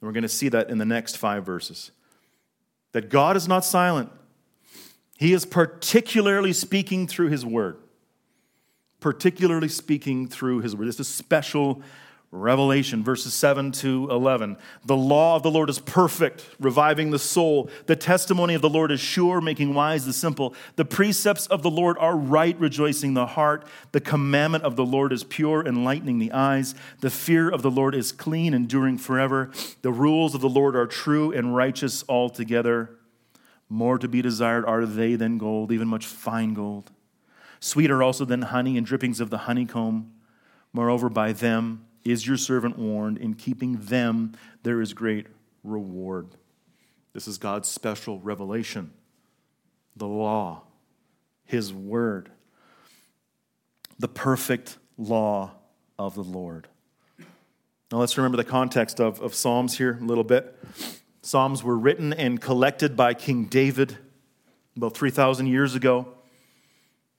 [0.00, 1.90] And we're going to see that in the next five verses.
[2.92, 4.10] That God is not silent,
[5.18, 7.78] He is particularly speaking through His word.
[9.00, 10.88] Particularly speaking through His word.
[10.88, 11.82] This is special
[12.32, 14.56] Revelation, verses 7 to 11.
[14.84, 17.68] The law of the Lord is perfect, reviving the soul.
[17.86, 20.54] The testimony of the Lord is sure, making wise the simple.
[20.76, 23.66] The precepts of the Lord are right, rejoicing the heart.
[23.90, 26.76] The commandment of the Lord is pure, enlightening the eyes.
[27.00, 29.50] The fear of the Lord is clean, enduring forever.
[29.82, 32.96] The rules of the Lord are true and righteous altogether.
[33.68, 36.92] More to be desired are they than gold, even much fine gold.
[37.58, 40.12] Sweeter also than honey and drippings of the honeycomb.
[40.72, 43.18] Moreover, by them, is your servant warned?
[43.18, 44.32] In keeping them,
[44.62, 45.26] there is great
[45.62, 46.28] reward.
[47.12, 48.92] This is God's special revelation
[49.96, 50.62] the law,
[51.44, 52.30] His word,
[53.98, 55.52] the perfect law
[55.98, 56.68] of the Lord.
[57.92, 60.56] Now let's remember the context of, of Psalms here a little bit.
[61.22, 63.98] Psalms were written and collected by King David
[64.76, 66.08] about 3,000 years ago.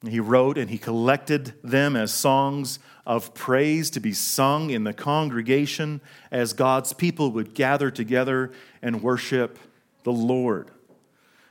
[0.07, 4.93] He wrote and he collected them as songs of praise to be sung in the
[4.93, 9.59] congregation as God's people would gather together and worship
[10.03, 10.71] the Lord.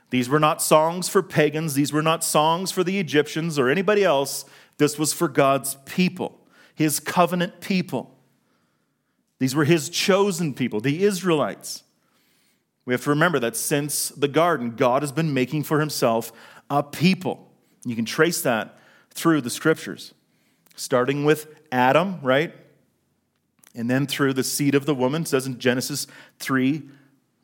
[0.09, 4.03] These were not songs for pagans, these were not songs for the Egyptians or anybody
[4.03, 4.43] else.
[4.77, 6.39] This was for God's people,
[6.75, 8.17] his covenant people.
[9.39, 11.83] These were his chosen people, the Israelites.
[12.83, 16.33] We have to remember that since the garden, God has been making for himself
[16.69, 17.50] a people.
[17.85, 18.77] You can trace that
[19.11, 20.13] through the scriptures,
[20.75, 22.53] starting with Adam, right?
[23.75, 26.07] And then through the seed of the woman, says in Genesis
[26.39, 26.83] 3,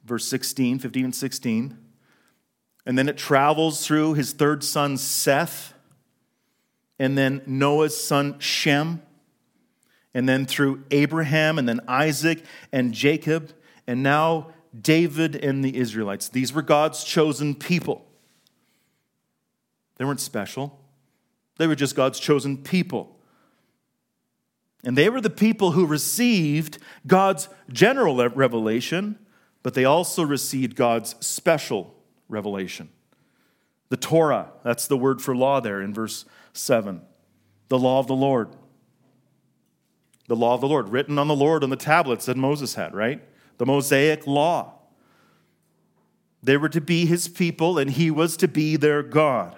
[0.05, 1.77] verse 16, 15 and 16.
[2.85, 5.73] And then it travels through his third son, Seth,
[6.99, 9.01] and then Noah's son, Shem,
[10.13, 13.51] and then through Abraham, and then Isaac and Jacob,
[13.85, 16.29] and now David and the Israelites.
[16.29, 18.06] These were God's chosen people.
[19.97, 20.79] They weren't special,
[21.57, 23.15] they were just God's chosen people.
[24.83, 29.17] And they were the people who received God's general revelation,
[29.63, 31.95] but they also received God's special
[32.29, 32.89] revelation.
[33.89, 37.01] The Torah, that's the word for law there in verse 7.
[37.69, 38.55] The law of the Lord.
[40.27, 42.93] The law of the Lord, written on the Lord on the tablets that Moses had,
[42.93, 43.21] right?
[43.57, 44.73] The Mosaic law.
[46.43, 49.57] They were to be his people, and he was to be their God.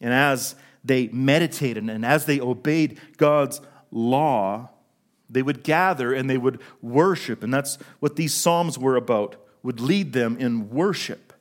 [0.00, 0.54] And as
[0.84, 4.70] they meditated and as they obeyed God's law,
[5.30, 7.42] they would gather and they would worship.
[7.42, 11.32] And that's what these Psalms were about, would lead them in worship.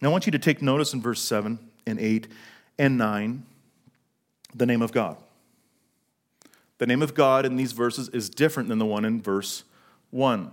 [0.00, 2.28] Now, I want you to take notice in verse 7 and 8
[2.78, 3.44] and 9
[4.54, 5.16] the name of God.
[6.78, 9.64] The name of God in these verses is different than the one in verse
[10.10, 10.50] 1.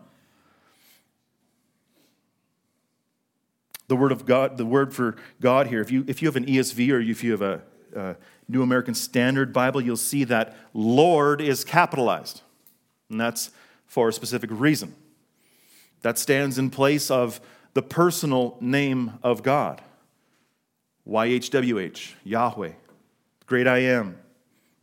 [3.91, 6.45] The word of God, the word for God here, if you, if you have an
[6.45, 7.61] ESV or if you have a,
[7.93, 8.15] a
[8.47, 12.39] New American Standard Bible, you'll see that Lord is capitalized.
[13.09, 13.49] And that's
[13.87, 14.95] for a specific reason.
[16.03, 17.41] That stands in place of
[17.73, 19.81] the personal name of God
[21.05, 22.71] YHWH, Yahweh,
[23.45, 24.17] great I am.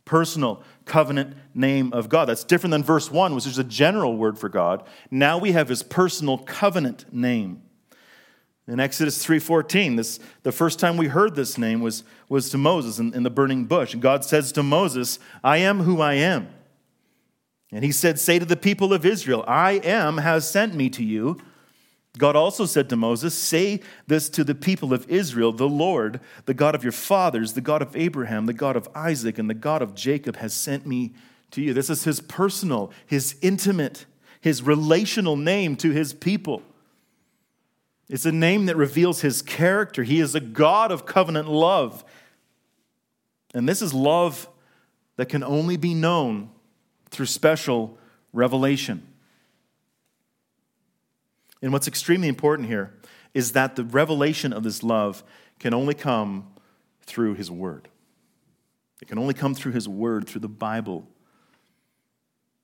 [0.05, 2.25] Personal covenant name of God.
[2.25, 4.83] That's different than verse 1, which is a general word for God.
[5.09, 7.63] Now we have his personal covenant name.
[8.69, 12.99] In Exodus 3:14, this the first time we heard this name was, was to Moses
[12.99, 13.93] in, in the burning bush.
[13.93, 16.49] And God says to Moses, I am who I am.
[17.71, 21.03] And he said, Say to the people of Israel, I am has sent me to
[21.03, 21.37] you.
[22.17, 26.53] God also said to Moses, Say this to the people of Israel The Lord, the
[26.53, 29.81] God of your fathers, the God of Abraham, the God of Isaac, and the God
[29.81, 31.13] of Jacob has sent me
[31.51, 31.73] to you.
[31.73, 34.05] This is his personal, his intimate,
[34.41, 36.61] his relational name to his people.
[38.09, 40.03] It's a name that reveals his character.
[40.03, 42.03] He is a God of covenant love.
[43.53, 44.49] And this is love
[45.15, 46.49] that can only be known
[47.11, 47.97] through special
[48.33, 49.05] revelation.
[51.61, 52.93] And what's extremely important here
[53.33, 55.23] is that the revelation of this love
[55.59, 56.47] can only come
[57.01, 57.89] through his word.
[59.01, 61.07] It can only come through his word, through the Bible.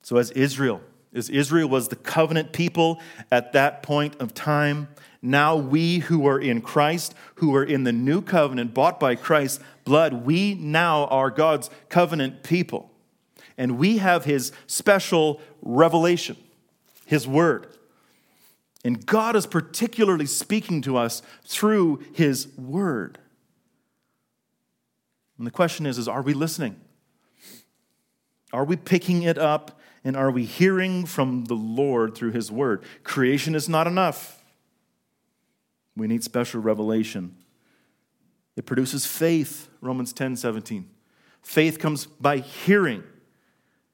[0.02, 0.80] So, as Israel,
[1.14, 4.88] as Israel was the covenant people at that point of time,
[5.26, 9.58] now, we who are in Christ, who are in the new covenant, bought by Christ's
[9.84, 12.92] blood, we now are God's covenant people.
[13.58, 16.36] And we have his special revelation,
[17.06, 17.66] his word.
[18.84, 23.18] And God is particularly speaking to us through his word.
[25.38, 26.76] And the question is, is are we listening?
[28.52, 32.84] Are we picking it up and are we hearing from the Lord through his word?
[33.02, 34.35] Creation is not enough.
[35.96, 37.34] We need special revelation.
[38.56, 40.88] It produces faith, Romans 10 17.
[41.42, 43.04] Faith comes by hearing,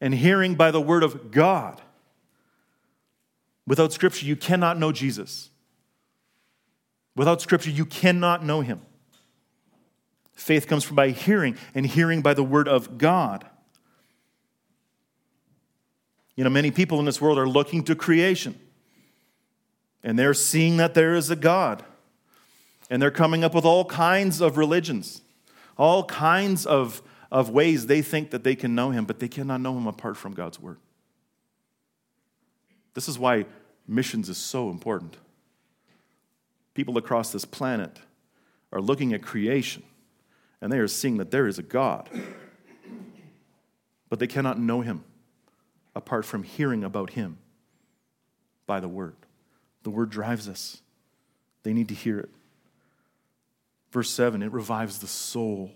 [0.00, 1.80] and hearing by the word of God.
[3.66, 5.50] Without Scripture, you cannot know Jesus.
[7.14, 8.80] Without Scripture, you cannot know Him.
[10.34, 13.46] Faith comes from by hearing, and hearing by the word of God.
[16.34, 18.58] You know, many people in this world are looking to creation,
[20.02, 21.84] and they're seeing that there is a God.
[22.92, 25.22] And they're coming up with all kinds of religions,
[25.78, 27.00] all kinds of,
[27.30, 30.18] of ways they think that they can know him, but they cannot know him apart
[30.18, 30.76] from God's word.
[32.92, 33.46] This is why
[33.88, 35.16] missions is so important.
[36.74, 37.98] People across this planet
[38.70, 39.82] are looking at creation
[40.60, 42.10] and they are seeing that there is a God,
[44.10, 45.02] but they cannot know him
[45.96, 47.38] apart from hearing about him
[48.66, 49.16] by the word.
[49.82, 50.82] The word drives us,
[51.62, 52.28] they need to hear it.
[53.92, 55.70] Verse 7 it revives the soul.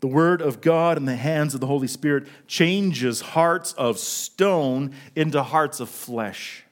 [0.00, 4.94] The Word of God in the hands of the Holy Spirit changes hearts of stone
[5.14, 6.64] into hearts of flesh.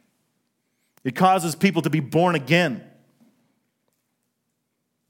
[1.05, 2.85] It causes people to be born again.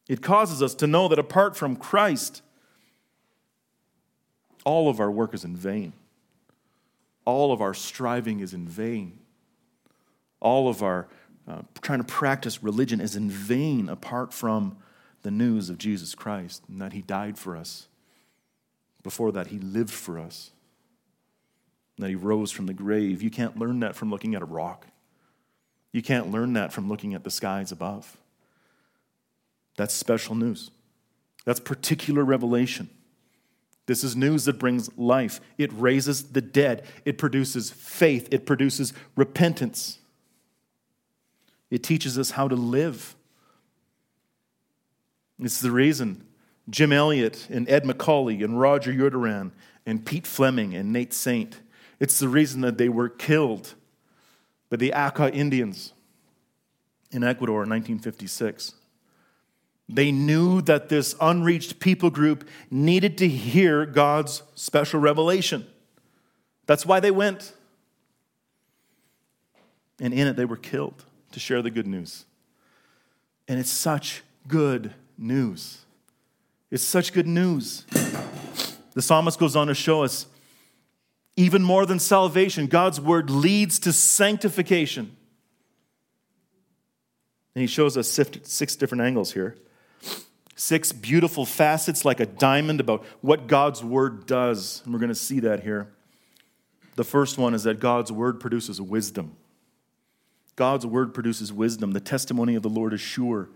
[0.08, 2.42] It causes us to know that apart from Christ,
[4.64, 5.92] all of our work is in vain.
[7.24, 9.18] All of our striving is in vain.
[10.40, 11.08] All of our
[11.48, 14.76] uh, trying to practice religion is in vain apart from
[15.22, 17.88] the news of Jesus Christ and that He died for us.
[19.02, 20.50] Before that, He lived for us,
[21.96, 23.22] and that He rose from the grave.
[23.22, 24.86] You can't learn that from looking at a rock,
[25.92, 28.16] you can't learn that from looking at the skies above.
[29.76, 30.70] That's special news.
[31.44, 32.90] That's particular revelation.
[33.86, 35.40] This is news that brings life.
[35.58, 36.84] It raises the dead.
[37.04, 38.28] It produces faith.
[38.30, 39.99] It produces repentance.
[41.70, 43.14] It teaches us how to live.
[45.38, 46.26] It's the reason
[46.68, 49.52] Jim Elliot and Ed McCully and Roger Youderian
[49.86, 51.60] and Pete Fleming and Nate Saint,
[51.98, 53.74] it's the reason that they were killed
[54.68, 55.92] by the Auca Indians
[57.10, 58.74] in Ecuador in 1956.
[59.88, 65.66] They knew that this unreached people group needed to hear God's special revelation.
[66.66, 67.52] That's why they went.
[70.00, 72.24] And in it, they were killed to share the good news.
[73.48, 75.78] And it's such good news.
[76.70, 77.84] It's such good news.
[78.94, 80.26] The psalmist goes on to show us
[81.36, 85.16] even more than salvation, God's word leads to sanctification.
[87.54, 89.56] And he shows us six different angles here.
[90.54, 94.82] Six beautiful facets, like a diamond, about what God's word does.
[94.84, 95.88] And we're going to see that here.
[96.96, 99.36] The first one is that God's word produces wisdom.
[100.60, 101.92] God's word produces wisdom.
[101.92, 103.48] The testimony of the Lord is sure,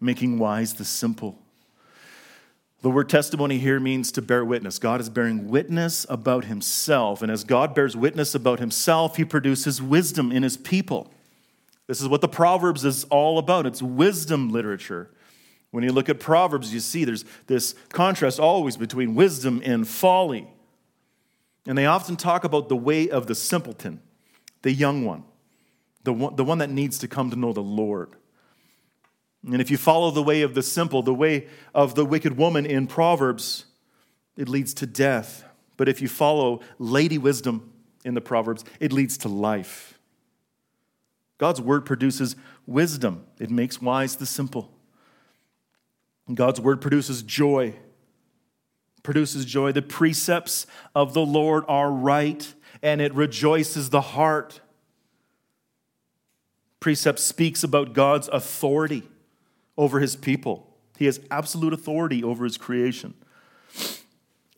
[0.00, 1.36] making wise the simple.
[2.82, 4.78] The word testimony here means to bear witness.
[4.78, 7.20] God is bearing witness about himself.
[7.20, 11.12] And as God bears witness about himself, he produces wisdom in his people.
[11.88, 15.10] This is what the Proverbs is all about it's wisdom literature.
[15.72, 20.46] When you look at Proverbs, you see there's this contrast always between wisdom and folly.
[21.66, 24.00] And they often talk about the way of the simpleton,
[24.62, 25.24] the young one,
[26.04, 28.16] the one, the one that needs to come to know the Lord.
[29.44, 32.64] And if you follow the way of the simple, the way of the wicked woman
[32.64, 33.66] in Proverbs,
[34.36, 35.44] it leads to death.
[35.76, 37.72] But if you follow lady wisdom
[38.04, 39.98] in the Proverbs, it leads to life.
[41.38, 42.36] God's word produces
[42.66, 44.70] wisdom, it makes wise the simple.
[46.32, 47.74] God's word produces joy.
[49.02, 49.72] Produces joy.
[49.72, 54.60] The precepts of the Lord are right, and it rejoices the heart.
[56.82, 59.04] Precept speaks about God's authority
[59.78, 60.66] over his people.
[60.98, 63.14] He has absolute authority over his creation.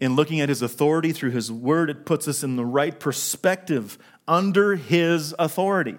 [0.01, 3.99] In looking at his authority through his word, it puts us in the right perspective
[4.27, 5.99] under his authority.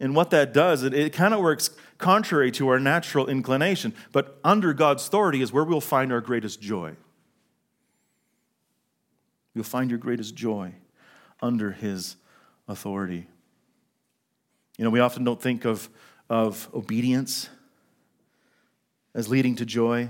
[0.00, 1.68] And what that does, it, it kind of works
[1.98, 6.62] contrary to our natural inclination, but under God's authority is where we'll find our greatest
[6.62, 6.96] joy.
[9.54, 10.72] You'll find your greatest joy
[11.42, 12.16] under his
[12.66, 13.26] authority.
[14.78, 15.90] You know, we often don't think of,
[16.30, 17.50] of obedience
[19.14, 20.08] as leading to joy.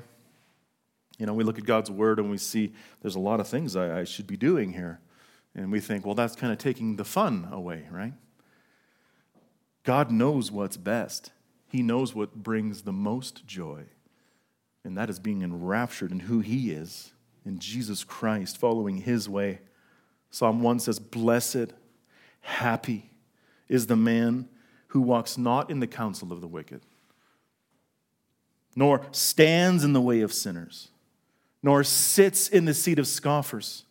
[1.18, 3.74] You know, we look at God's word and we see there's a lot of things
[3.74, 5.00] I, I should be doing here.
[5.54, 8.12] And we think, well, that's kind of taking the fun away, right?
[9.84, 11.32] God knows what's best.
[11.66, 13.84] He knows what brings the most joy.
[14.84, 17.12] And that is being enraptured in who He is,
[17.44, 19.60] in Jesus Christ, following His way.
[20.30, 21.72] Psalm 1 says, Blessed,
[22.42, 23.10] happy
[23.68, 24.48] is the man
[24.88, 26.82] who walks not in the counsel of the wicked
[28.78, 30.90] nor stands in the way of sinners,
[31.64, 33.84] nor sits in the seat of scoffers.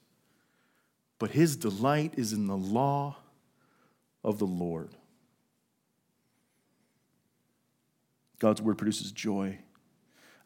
[1.20, 3.18] But his delight is in the law
[4.24, 4.92] of the Lord.
[8.40, 9.58] God's word produces joy.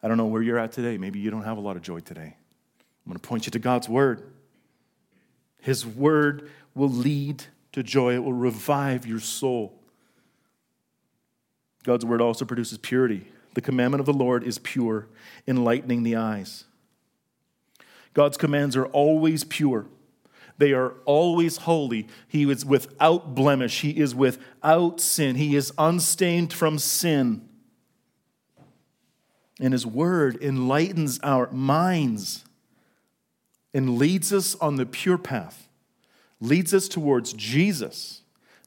[0.02, 0.98] I don't know where you're at today.
[0.98, 2.34] Maybe you don't have a lot of joy today.
[3.04, 4.24] I'm going to point you to God's word.
[5.60, 9.78] His word will lead to joy, it will revive your soul.
[11.82, 13.26] God's word also produces purity.
[13.54, 15.08] The commandment of the Lord is pure,
[15.46, 16.64] enlightening the eyes.
[18.14, 19.86] God's commands are always pure.
[20.58, 22.08] They are always holy.
[22.28, 23.80] He is without blemish.
[23.80, 25.36] He is without sin.
[25.36, 27.48] He is unstained from sin.
[29.60, 32.44] And His word enlightens our minds
[33.74, 35.68] and leads us on the pure path,
[36.40, 38.21] leads us towards Jesus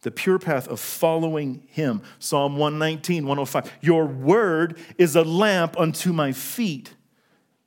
[0.05, 1.99] the pure path of following him.
[2.19, 3.73] Psalm 119, 105.
[3.81, 6.93] Your word is a lamp unto my feet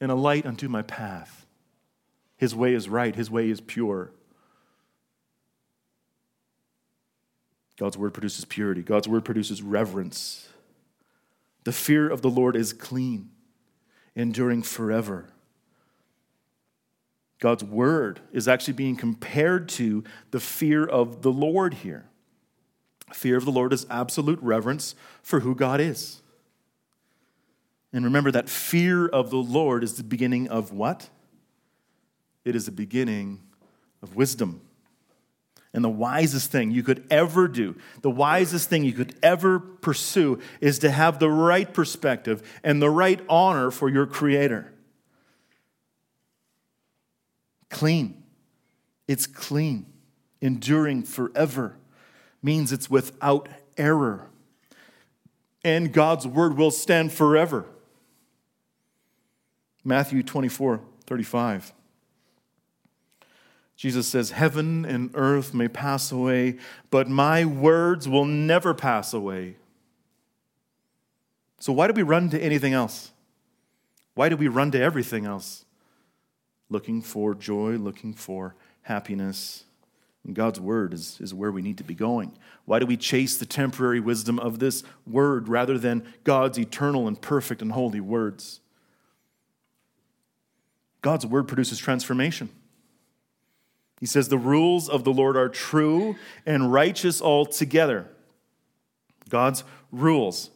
[0.01, 1.47] and a light unto my path.
[2.37, 4.13] His way is right, his way is pure.
[7.77, 10.49] God's word produces purity, God's word produces reverence.
[11.65, 13.31] The fear of the Lord is clean,
[14.15, 15.29] enduring forever.
[17.41, 22.08] God's word is actually being compared to the fear of the Lord here.
[23.13, 26.23] Fear of the Lord is absolute reverence for who God is.
[27.93, 31.09] And remember that fear of the Lord is the beginning of what?
[32.45, 33.41] It is the beginning
[34.03, 34.61] of wisdom.
[35.73, 40.41] And the wisest thing you could ever do, the wisest thing you could ever pursue
[40.61, 44.73] is to have the right perspective and the right honor for your Creator.
[47.71, 48.23] Clean.
[49.07, 49.87] It's clean,
[50.41, 51.78] enduring forever
[52.43, 54.29] means it's without error.
[55.65, 57.67] And God's word will stand forever.
[59.85, 61.73] Matthew 24, 35.
[63.77, 66.59] Jesus says, Heaven and earth may pass away,
[66.91, 69.57] but my words will never pass away.
[71.61, 73.13] So, why do we run to anything else?
[74.15, 75.65] Why do we run to everything else?
[76.69, 79.65] Looking for joy, looking for happiness.
[80.29, 82.37] And God's word is, is where we need to be going.
[82.67, 87.19] Why do we chase the temporary wisdom of this word rather than God's eternal and
[87.19, 88.61] perfect and holy words?
[91.01, 92.51] God's word produces transformation.
[94.01, 98.07] He says, The rules of the Lord are true and righteous altogether.
[99.31, 100.51] God's rules,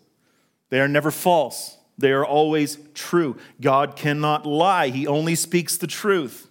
[0.68, 3.39] they are never false, they are always true.
[3.59, 6.51] God cannot lie, He only speaks the truth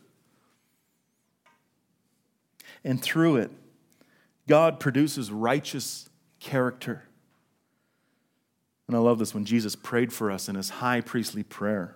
[2.84, 3.51] and through it,
[4.47, 6.09] God produces righteous
[6.39, 7.03] character.
[8.88, 11.95] And I love this when Jesus prayed for us in his high priestly prayer.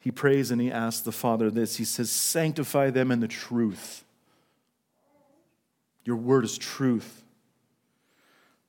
[0.00, 4.04] He prays and he asks the Father this He says, Sanctify them in the truth.
[6.04, 7.22] Your word is truth.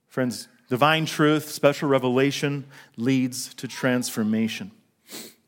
[0.08, 2.66] Friends, divine truth, special revelation
[2.98, 4.72] leads to transformation.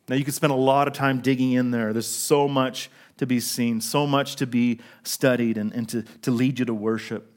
[0.07, 1.93] Now, you could spend a lot of time digging in there.
[1.93, 2.89] There's so much
[3.21, 6.73] to be seen, so much to be studied and, and to, to lead you to
[6.73, 7.31] worship.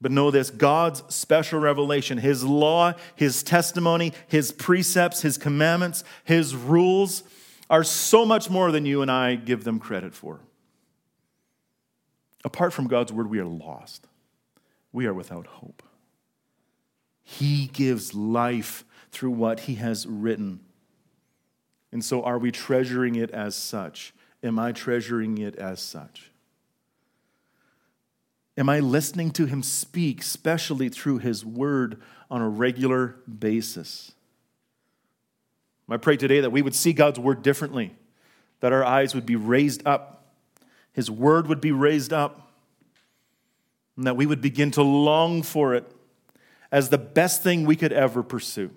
[0.00, 6.56] But know this God's special revelation, His law, His testimony, His precepts, His commandments, His
[6.56, 7.24] rules
[7.68, 10.40] are so much more than you and I give them credit for.
[12.42, 14.06] Apart from God's word, we are lost.
[14.92, 15.82] We are without hope.
[17.22, 20.60] He gives life through what He has written.
[21.92, 24.14] And so, are we treasuring it as such?
[24.42, 26.30] Am I treasuring it as such?
[28.56, 34.12] Am I listening to him speak, especially through his word, on a regular basis?
[35.88, 37.94] I pray today that we would see God's word differently,
[38.60, 40.34] that our eyes would be raised up,
[40.92, 42.52] his word would be raised up,
[43.96, 45.90] and that we would begin to long for it
[46.70, 48.70] as the best thing we could ever pursue,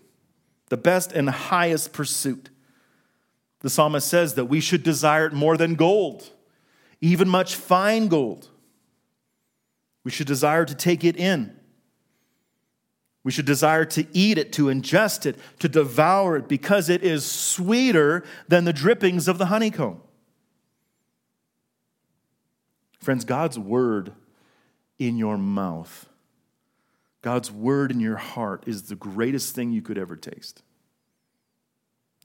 [0.70, 2.50] the best and highest pursuit.
[3.64, 6.30] The psalmist says that we should desire it more than gold,
[7.02, 8.50] even much fine gold.
[10.04, 11.58] We should desire to take it in.
[13.24, 17.26] We should desire to eat it, to ingest it, to devour it, because it is
[17.26, 20.02] sweeter than the drippings of the honeycomb.
[23.00, 24.12] Friends, God's word
[25.00, 26.10] in your mouth,
[27.22, 30.64] God's word in your heart is the greatest thing you could ever taste.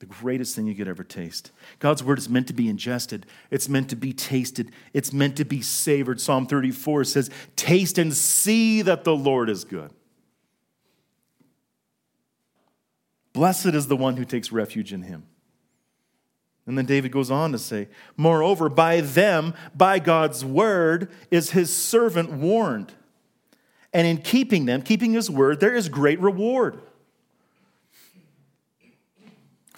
[0.00, 1.50] The greatest thing you could ever taste.
[1.80, 5.44] God's word is meant to be ingested, it's meant to be tasted, it's meant to
[5.44, 6.20] be savored.
[6.20, 9.90] Psalm 34 says, Taste and see that the Lord is good.
[13.32, 15.26] Blessed is the one who takes refuge in him.
[16.66, 21.74] And then David goes on to say, Moreover, by them, by God's word, is his
[21.74, 22.92] servant warned.
[23.92, 26.82] And in keeping them, keeping his word, there is great reward.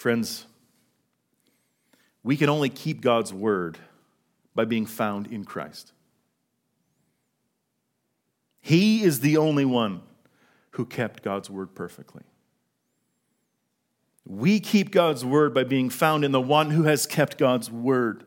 [0.01, 0.47] Friends,
[2.23, 3.77] we can only keep God's word
[4.55, 5.93] by being found in Christ.
[8.63, 10.01] He is the only one
[10.71, 12.23] who kept God's word perfectly.
[14.25, 18.25] We keep God's word by being found in the one who has kept God's word.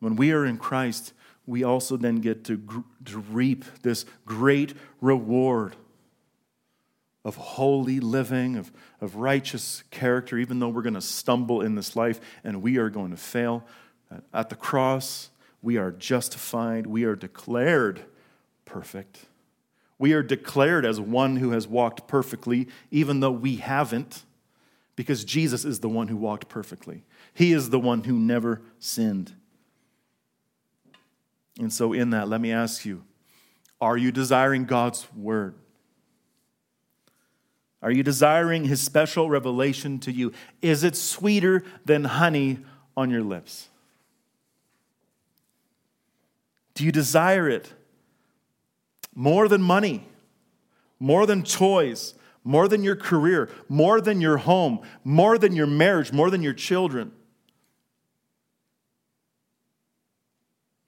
[0.00, 1.14] When we are in Christ,
[1.46, 5.76] we also then get to, to reap this great reward
[7.24, 11.96] of holy living, of, of righteous character, even though we're going to stumble in this
[11.96, 13.64] life and we are going to fail.
[14.32, 18.04] At the cross, we are justified, we are declared
[18.64, 19.26] perfect.
[19.98, 24.24] We are declared as one who has walked perfectly, even though we haven't,
[24.94, 27.04] because Jesus is the one who walked perfectly.
[27.34, 29.34] He is the one who never sinned.
[31.58, 33.02] And so, in that, let me ask you
[33.80, 35.54] are you desiring God's word?
[37.80, 40.32] Are you desiring his special revelation to you?
[40.60, 42.58] Is it sweeter than honey
[42.96, 43.68] on your lips?
[46.74, 47.72] Do you desire it
[49.14, 50.06] more than money,
[50.98, 52.14] more than toys,
[52.44, 56.52] more than your career, more than your home, more than your marriage, more than your
[56.52, 57.12] children?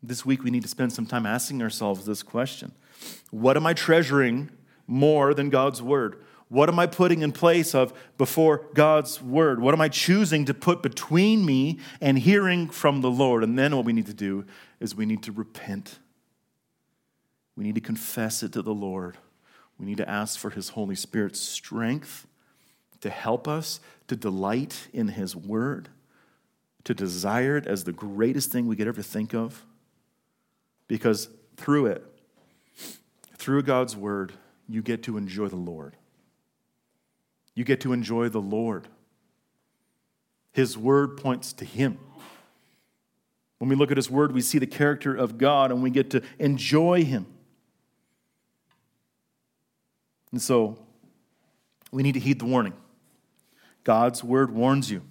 [0.03, 2.73] This week, we need to spend some time asking ourselves this question
[3.31, 4.51] What am I treasuring
[4.87, 6.25] more than God's word?
[6.51, 9.61] What am I putting in place of before God's word?
[9.61, 13.45] What am I choosing to put between me and hearing from the Lord?
[13.45, 14.45] And then what we need to do
[14.81, 16.01] is we need to repent.
[17.57, 19.17] We need to confess it to the Lord.
[19.79, 22.27] We need to ask for His Holy Spirit's strength
[23.01, 23.79] to help us
[24.09, 25.89] to delight in His word,
[26.83, 29.65] to desire it as the greatest thing we could ever think of.
[30.89, 32.05] Because through it,
[33.37, 34.33] through God's word,
[34.69, 35.95] you get to enjoy the Lord.
[37.55, 38.89] You get to enjoy the Lord.
[40.53, 41.99] His word points to Him.
[43.59, 46.11] When we look at His word, we see the character of God and we get
[46.11, 47.27] to enjoy Him.
[50.33, 50.79] And so
[51.91, 52.75] we need to heed the warning.
[53.85, 55.03] God's word warns you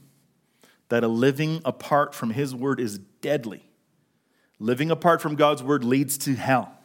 [0.89, 3.69] that a living apart from His word is deadly.
[4.59, 6.78] Living apart from God's word leads to hell.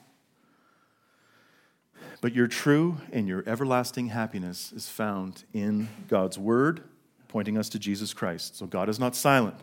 [2.25, 6.83] But your true and your everlasting happiness is found in God's word,
[7.29, 8.57] pointing us to Jesus Christ.
[8.57, 9.57] So God is not silent.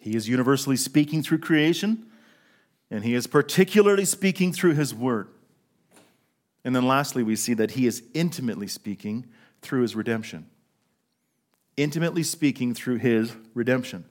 [0.00, 2.06] He is universally speaking through creation,
[2.88, 5.26] And he is particularly speaking through his word.
[6.64, 9.26] And then lastly, we see that he is intimately speaking
[9.60, 10.46] through his redemption.
[11.76, 14.04] Intimately speaking through his redemption.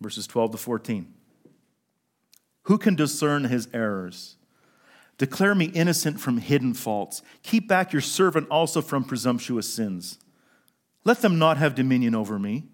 [0.00, 1.12] Verses 12 to 14.
[2.66, 4.36] Who can discern his errors?
[5.18, 7.22] Declare me innocent from hidden faults.
[7.42, 10.18] Keep back your servant also from presumptuous sins.
[11.04, 12.64] Let them not have dominion over me.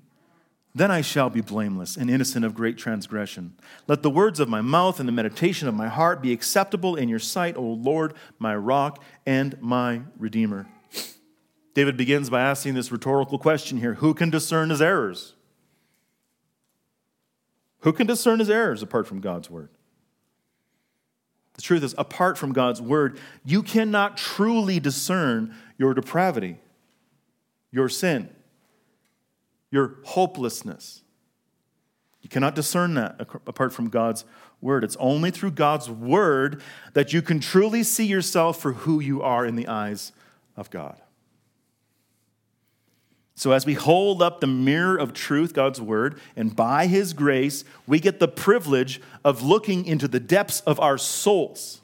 [0.75, 3.55] Then I shall be blameless and innocent of great transgression.
[3.87, 7.09] Let the words of my mouth and the meditation of my heart be acceptable in
[7.09, 10.69] your sight, O Lord, my rock and my redeemer.
[11.75, 15.35] David begins by asking this rhetorical question here Who can discern his errors?
[17.81, 19.71] Who can discern his errors apart from God's word?
[21.59, 26.59] The truth is, apart from God's word, you cannot truly discern your depravity,
[27.73, 28.31] your sin,
[29.73, 31.03] your hopelessness.
[32.23, 34.25] You cannot discern that apart from God's
[34.61, 34.85] word.
[34.85, 39.45] It's only through God's word that you can truly see yourself for who you are
[39.45, 40.13] in the eyes
[40.57, 41.01] of God.
[43.39, 47.63] So, as we hold up the mirror of truth, God's word, and by his grace,
[47.87, 51.81] we get the privilege of looking into the depths of our souls.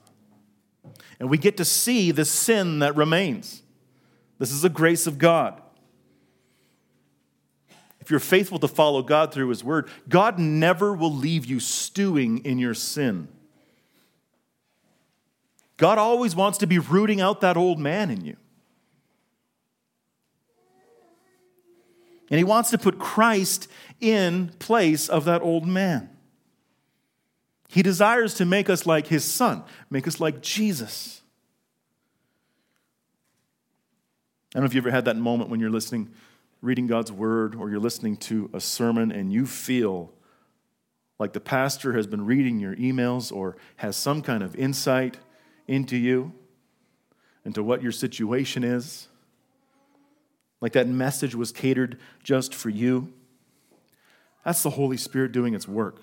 [1.20, 3.62] And we get to see the sin that remains.
[4.40, 5.62] This is the grace of God.
[8.00, 12.38] If you're faithful to follow God through his word, God never will leave you stewing
[12.38, 13.28] in your sin.
[15.76, 18.36] God always wants to be rooting out that old man in you.
[22.30, 23.68] And he wants to put Christ
[24.00, 26.10] in place of that old man.
[27.68, 31.22] He desires to make us like his son, make us like Jesus.
[34.54, 36.10] I don't know if you ever had that moment when you're listening,
[36.62, 40.12] reading God's word, or you're listening to a sermon and you feel
[41.18, 45.18] like the pastor has been reading your emails or has some kind of insight
[45.66, 46.32] into you,
[47.44, 49.08] into what your situation is
[50.64, 53.12] like that message was catered just for you.
[54.46, 56.00] That's the Holy Spirit doing its work.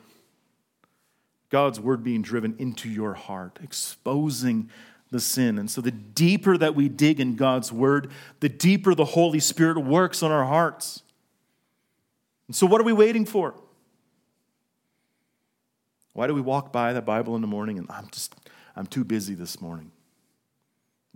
[1.49, 4.69] God's word being driven into your heart, exposing
[5.09, 5.57] the sin.
[5.57, 9.79] And so, the deeper that we dig in God's word, the deeper the Holy Spirit
[9.79, 11.01] works on our hearts.
[12.45, 13.55] And so, what are we waiting for?
[16.13, 18.35] Why do we walk by the Bible in the morning and I'm just,
[18.75, 19.91] I'm too busy this morning?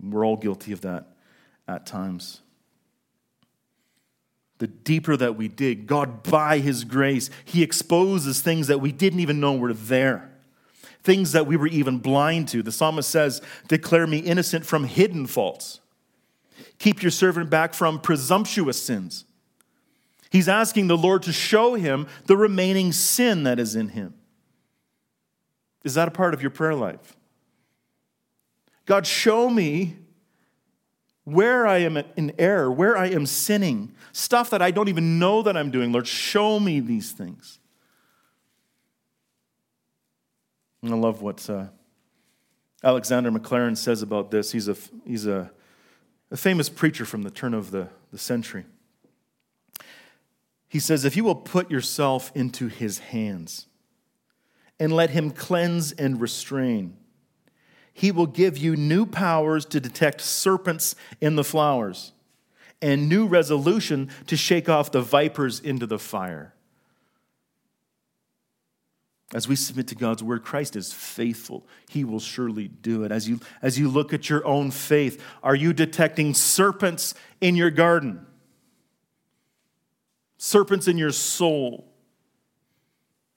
[0.02, 1.12] We're all guilty of that
[1.68, 2.40] at times
[4.58, 9.20] the deeper that we dig, God, by His grace, He exposes things that we didn't
[9.20, 10.30] even know were there,
[11.02, 12.62] things that we were even blind to.
[12.62, 15.80] The psalmist says, Declare me innocent from hidden faults.
[16.78, 19.24] Keep your servant back from presumptuous sins.
[20.30, 24.14] He's asking the Lord to show him the remaining sin that is in him.
[25.84, 27.16] Is that a part of your prayer life?
[28.86, 29.96] God, show me
[31.26, 35.42] where I am in error, where I am sinning, stuff that I don't even know
[35.42, 35.90] that I'm doing.
[35.90, 37.58] Lord, show me these things.
[40.82, 41.66] And I love what uh,
[42.84, 44.52] Alexander Maclaren says about this.
[44.52, 45.50] He's, a, he's a,
[46.30, 48.64] a famous preacher from the turn of the, the century.
[50.68, 53.66] He says, If you will put yourself into his hands
[54.78, 56.96] and let him cleanse and restrain,
[57.96, 62.12] he will give you new powers to detect serpents in the flowers
[62.82, 66.52] and new resolution to shake off the vipers into the fire.
[69.32, 71.66] As we submit to God's word, Christ is faithful.
[71.88, 73.10] He will surely do it.
[73.10, 77.70] As you, as you look at your own faith, are you detecting serpents in your
[77.70, 78.26] garden?
[80.36, 81.90] Serpents in your soul?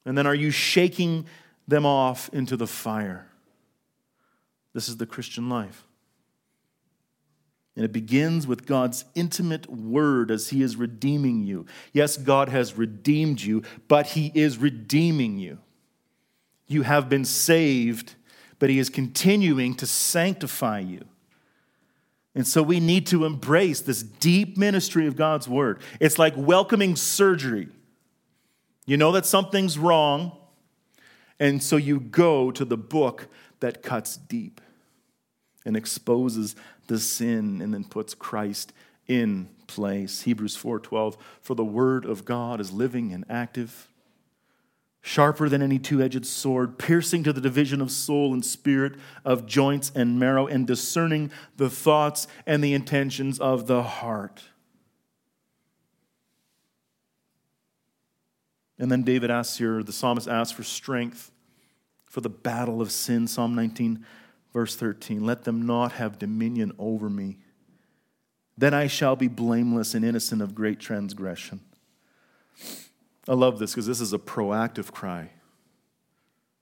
[0.03, 1.27] And then are you shaking
[1.65, 3.28] them off into the fire?
[4.79, 5.85] This is the Christian life.
[7.75, 11.65] And it begins with God's intimate word as He is redeeming you.
[11.91, 15.59] Yes, God has redeemed you, but He is redeeming you.
[16.65, 18.15] You have been saved,
[18.57, 21.03] but He is continuing to sanctify you.
[22.33, 25.81] And so we need to embrace this deep ministry of God's word.
[25.99, 27.67] It's like welcoming surgery.
[28.85, 30.37] You know that something's wrong,
[31.37, 33.27] and so you go to the book
[33.59, 34.61] that cuts deep
[35.69, 36.55] and exposes
[36.87, 38.73] the sin and then puts Christ
[39.07, 40.23] in place.
[40.23, 43.87] Hebrews 4:12 For the word of God is living and active,
[44.99, 49.91] sharper than any two-edged sword, piercing to the division of soul and spirit, of joints
[49.93, 54.41] and marrow and discerning the thoughts and the intentions of the heart.
[58.79, 61.31] And then David asks here, the psalmist asks for strength
[62.05, 63.27] for the battle of sin.
[63.27, 64.03] Psalm 19,
[64.53, 65.23] verse 13.
[65.25, 67.37] Let them not have dominion over me.
[68.57, 71.61] Then I shall be blameless and innocent of great transgression.
[73.27, 75.31] I love this because this is a proactive cry.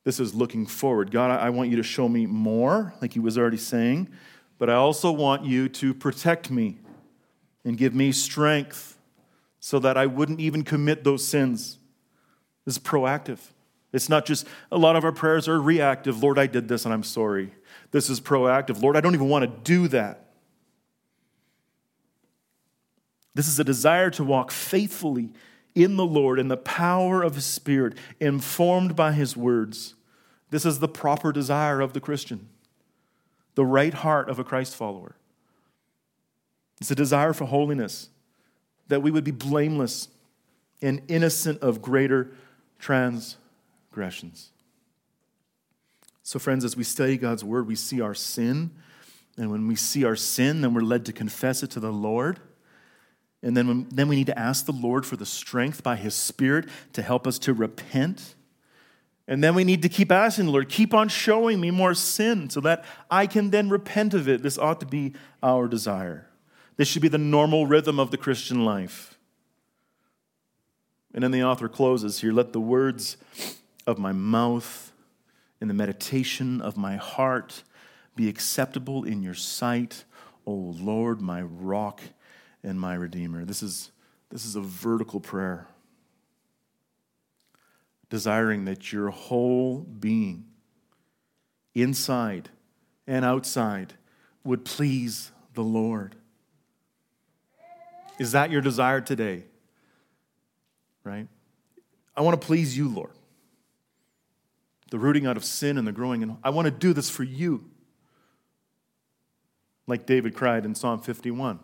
[0.03, 1.11] This is looking forward.
[1.11, 4.09] God, I want you to show me more, like he was already saying,
[4.57, 6.79] but I also want you to protect me
[7.65, 8.97] and give me strength
[9.59, 11.77] so that I wouldn't even commit those sins.
[12.63, 13.39] This is proactive.
[13.91, 16.21] It's not just a lot of our prayers are reactive.
[16.21, 17.53] Lord, I did this and I'm sorry.
[17.91, 18.81] This is proactive.
[18.81, 20.25] Lord, I don't even want to do that.
[23.33, 25.29] This is a desire to walk faithfully
[25.75, 29.93] in the Lord in the power of His Spirit, informed by His words.
[30.49, 32.49] This is the proper desire of the Christian,
[33.53, 35.15] the right heart of a Christ follower.
[36.81, 38.09] It's a desire for holiness,
[38.87, 40.07] that we would be blameless
[40.81, 42.31] and innocent of greater
[42.79, 44.49] transgressions.
[46.27, 48.71] So, friends, as we study God's word, we see our sin.
[49.37, 52.41] And when we see our sin, then we're led to confess it to the Lord.
[53.41, 56.67] And then, then we need to ask the Lord for the strength by His Spirit
[56.91, 58.35] to help us to repent.
[59.25, 62.49] And then we need to keep asking the Lord, keep on showing me more sin
[62.49, 64.43] so that I can then repent of it.
[64.43, 66.27] This ought to be our desire.
[66.75, 69.17] This should be the normal rhythm of the Christian life.
[71.13, 73.15] And then the author closes here let the words
[73.85, 74.86] of my mouth
[75.59, 77.63] and the meditation of my heart
[78.15, 80.03] be acceptable in your sight,
[80.45, 82.01] O Lord, my rock
[82.63, 83.45] and my Redeemer.
[83.45, 83.91] This is,
[84.29, 85.67] this is a vertical prayer,
[88.09, 90.45] desiring that your whole being,
[91.75, 92.49] inside
[93.05, 93.93] and outside,
[94.43, 96.15] would please the Lord.
[98.19, 99.43] Is that your desire today?
[101.03, 101.27] Right?
[102.15, 103.11] I want to please you, Lord.
[104.89, 106.37] The rooting out of sin and the growing in.
[106.43, 107.69] I want to do this for you.
[109.85, 111.59] Like David cried in Psalm 51.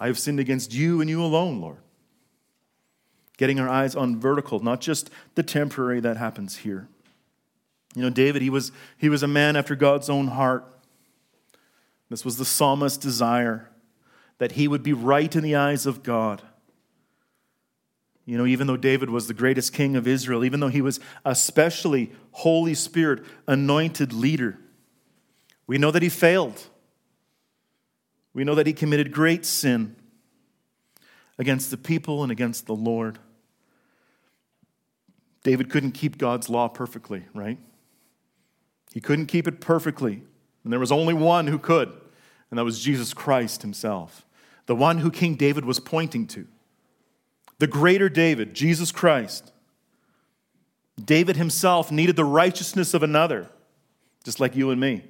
[0.00, 1.78] I have sinned against you and you alone, Lord.
[3.36, 6.88] Getting our eyes on vertical, not just the temporary that happens here.
[7.94, 10.64] You know, David, he was, he was a man after God's own heart.
[12.10, 13.70] This was the psalmist's desire
[14.38, 16.42] that he would be right in the eyes of God.
[18.26, 20.98] You know, even though David was the greatest king of Israel, even though he was
[21.24, 24.58] especially Holy Spirit anointed leader,
[25.66, 26.62] we know that he failed.
[28.32, 29.96] We know that he committed great sin
[31.38, 33.18] against the people and against the Lord.
[35.42, 37.58] David couldn't keep God's law perfectly, right?
[38.92, 40.22] He couldn't keep it perfectly.
[40.62, 41.92] And there was only one who could,
[42.50, 44.24] and that was Jesus Christ himself,
[44.66, 46.46] the one who King David was pointing to.
[47.58, 49.52] The greater David, Jesus Christ.
[51.02, 53.48] David himself needed the righteousness of another,
[54.24, 55.04] just like you and me.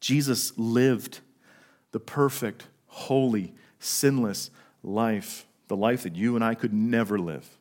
[0.00, 1.20] Jesus lived
[1.92, 4.50] the perfect, holy, sinless
[4.82, 7.58] life, the life that you and I could never live.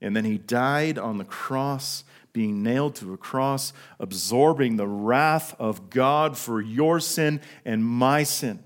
[0.00, 5.54] And then he died on the cross, being nailed to a cross, absorbing the wrath
[5.58, 8.62] of God for your sin and my sin.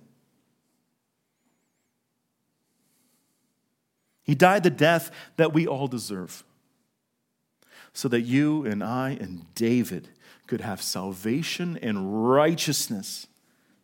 [4.26, 6.44] He died the death that we all deserve,
[7.92, 10.08] so that you and I and David
[10.46, 13.28] could have salvation and righteousness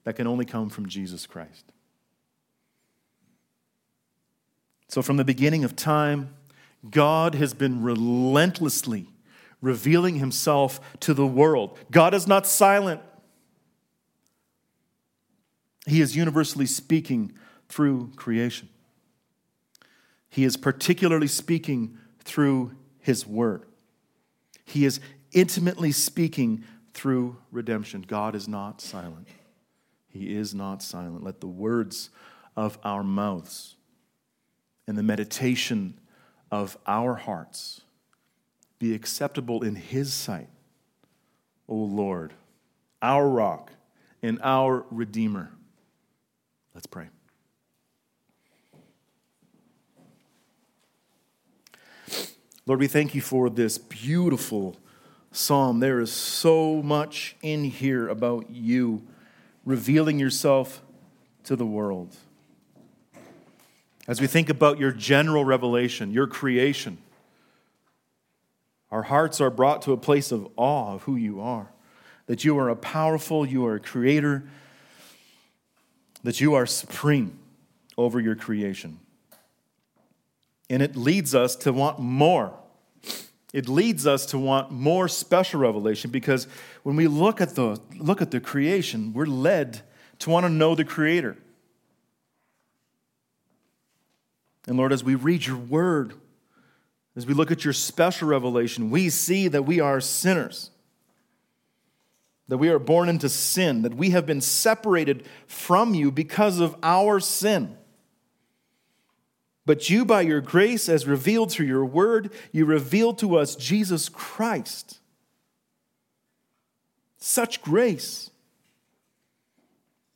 [0.04, 1.72] that can only come from Jesus Christ.
[4.88, 6.34] So, from the beginning of time,
[6.90, 9.06] God has been relentlessly
[9.62, 11.78] revealing himself to the world.
[11.90, 13.00] God is not silent,
[15.86, 17.32] He is universally speaking
[17.68, 18.68] through creation.
[20.32, 23.66] He is particularly speaking through His Word.
[24.64, 24.98] He is
[25.32, 26.64] intimately speaking
[26.94, 28.00] through redemption.
[28.08, 29.28] God is not silent.
[30.08, 31.22] He is not silent.
[31.22, 32.08] Let the words
[32.56, 33.76] of our mouths
[34.86, 36.00] and the meditation
[36.50, 37.82] of our hearts
[38.78, 40.48] be acceptable in His sight,
[41.68, 42.32] O Lord,
[43.02, 43.70] our rock
[44.22, 45.52] and our Redeemer.
[46.74, 47.08] Let's pray.
[52.64, 54.76] Lord, we thank you for this beautiful
[55.32, 55.80] psalm.
[55.80, 59.02] There is so much in here about you
[59.64, 60.80] revealing yourself
[61.42, 62.14] to the world.
[64.06, 66.98] As we think about your general revelation, your creation,
[68.92, 71.72] our hearts are brought to a place of awe of who you are.
[72.26, 74.44] That you are a powerful, you are a creator,
[76.22, 77.40] that you are supreme
[77.98, 79.00] over your creation.
[80.72, 82.58] And it leads us to want more
[83.52, 86.46] It leads us to want more special revelation because
[86.84, 89.82] when we look at the, look at the creation, we're led
[90.20, 91.36] to want to know the Creator.
[94.66, 96.14] And Lord, as we read your word,
[97.14, 100.70] as we look at your special revelation, we see that we are sinners,
[102.48, 106.74] that we are born into sin, that we have been separated from you because of
[106.82, 107.76] our sin.
[109.64, 114.08] But you, by your grace, as revealed through your word, you revealed to us Jesus
[114.08, 114.98] Christ.
[117.18, 118.30] Such grace.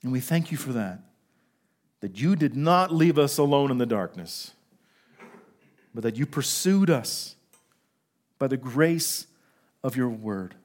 [0.02, 1.00] And we thank you for that.
[2.00, 4.52] That you did not leave us alone in the darkness,
[5.94, 7.36] but that you pursued us
[8.38, 9.26] by the grace
[9.82, 10.56] of your word.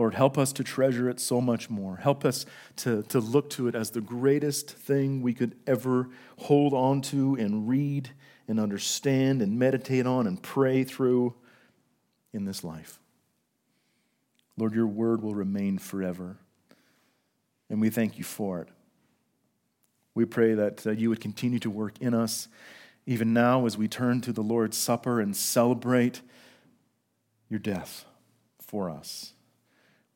[0.00, 1.96] Lord, help us to treasure it so much more.
[1.96, 2.46] Help us
[2.76, 7.34] to, to look to it as the greatest thing we could ever hold on to
[7.34, 8.08] and read
[8.48, 11.34] and understand and meditate on and pray through
[12.32, 12.98] in this life.
[14.56, 16.38] Lord, your word will remain forever.
[17.68, 18.68] And we thank you for it.
[20.14, 22.48] We pray that uh, you would continue to work in us,
[23.04, 26.22] even now as we turn to the Lord's Supper and celebrate
[27.50, 28.06] your death
[28.62, 29.34] for us.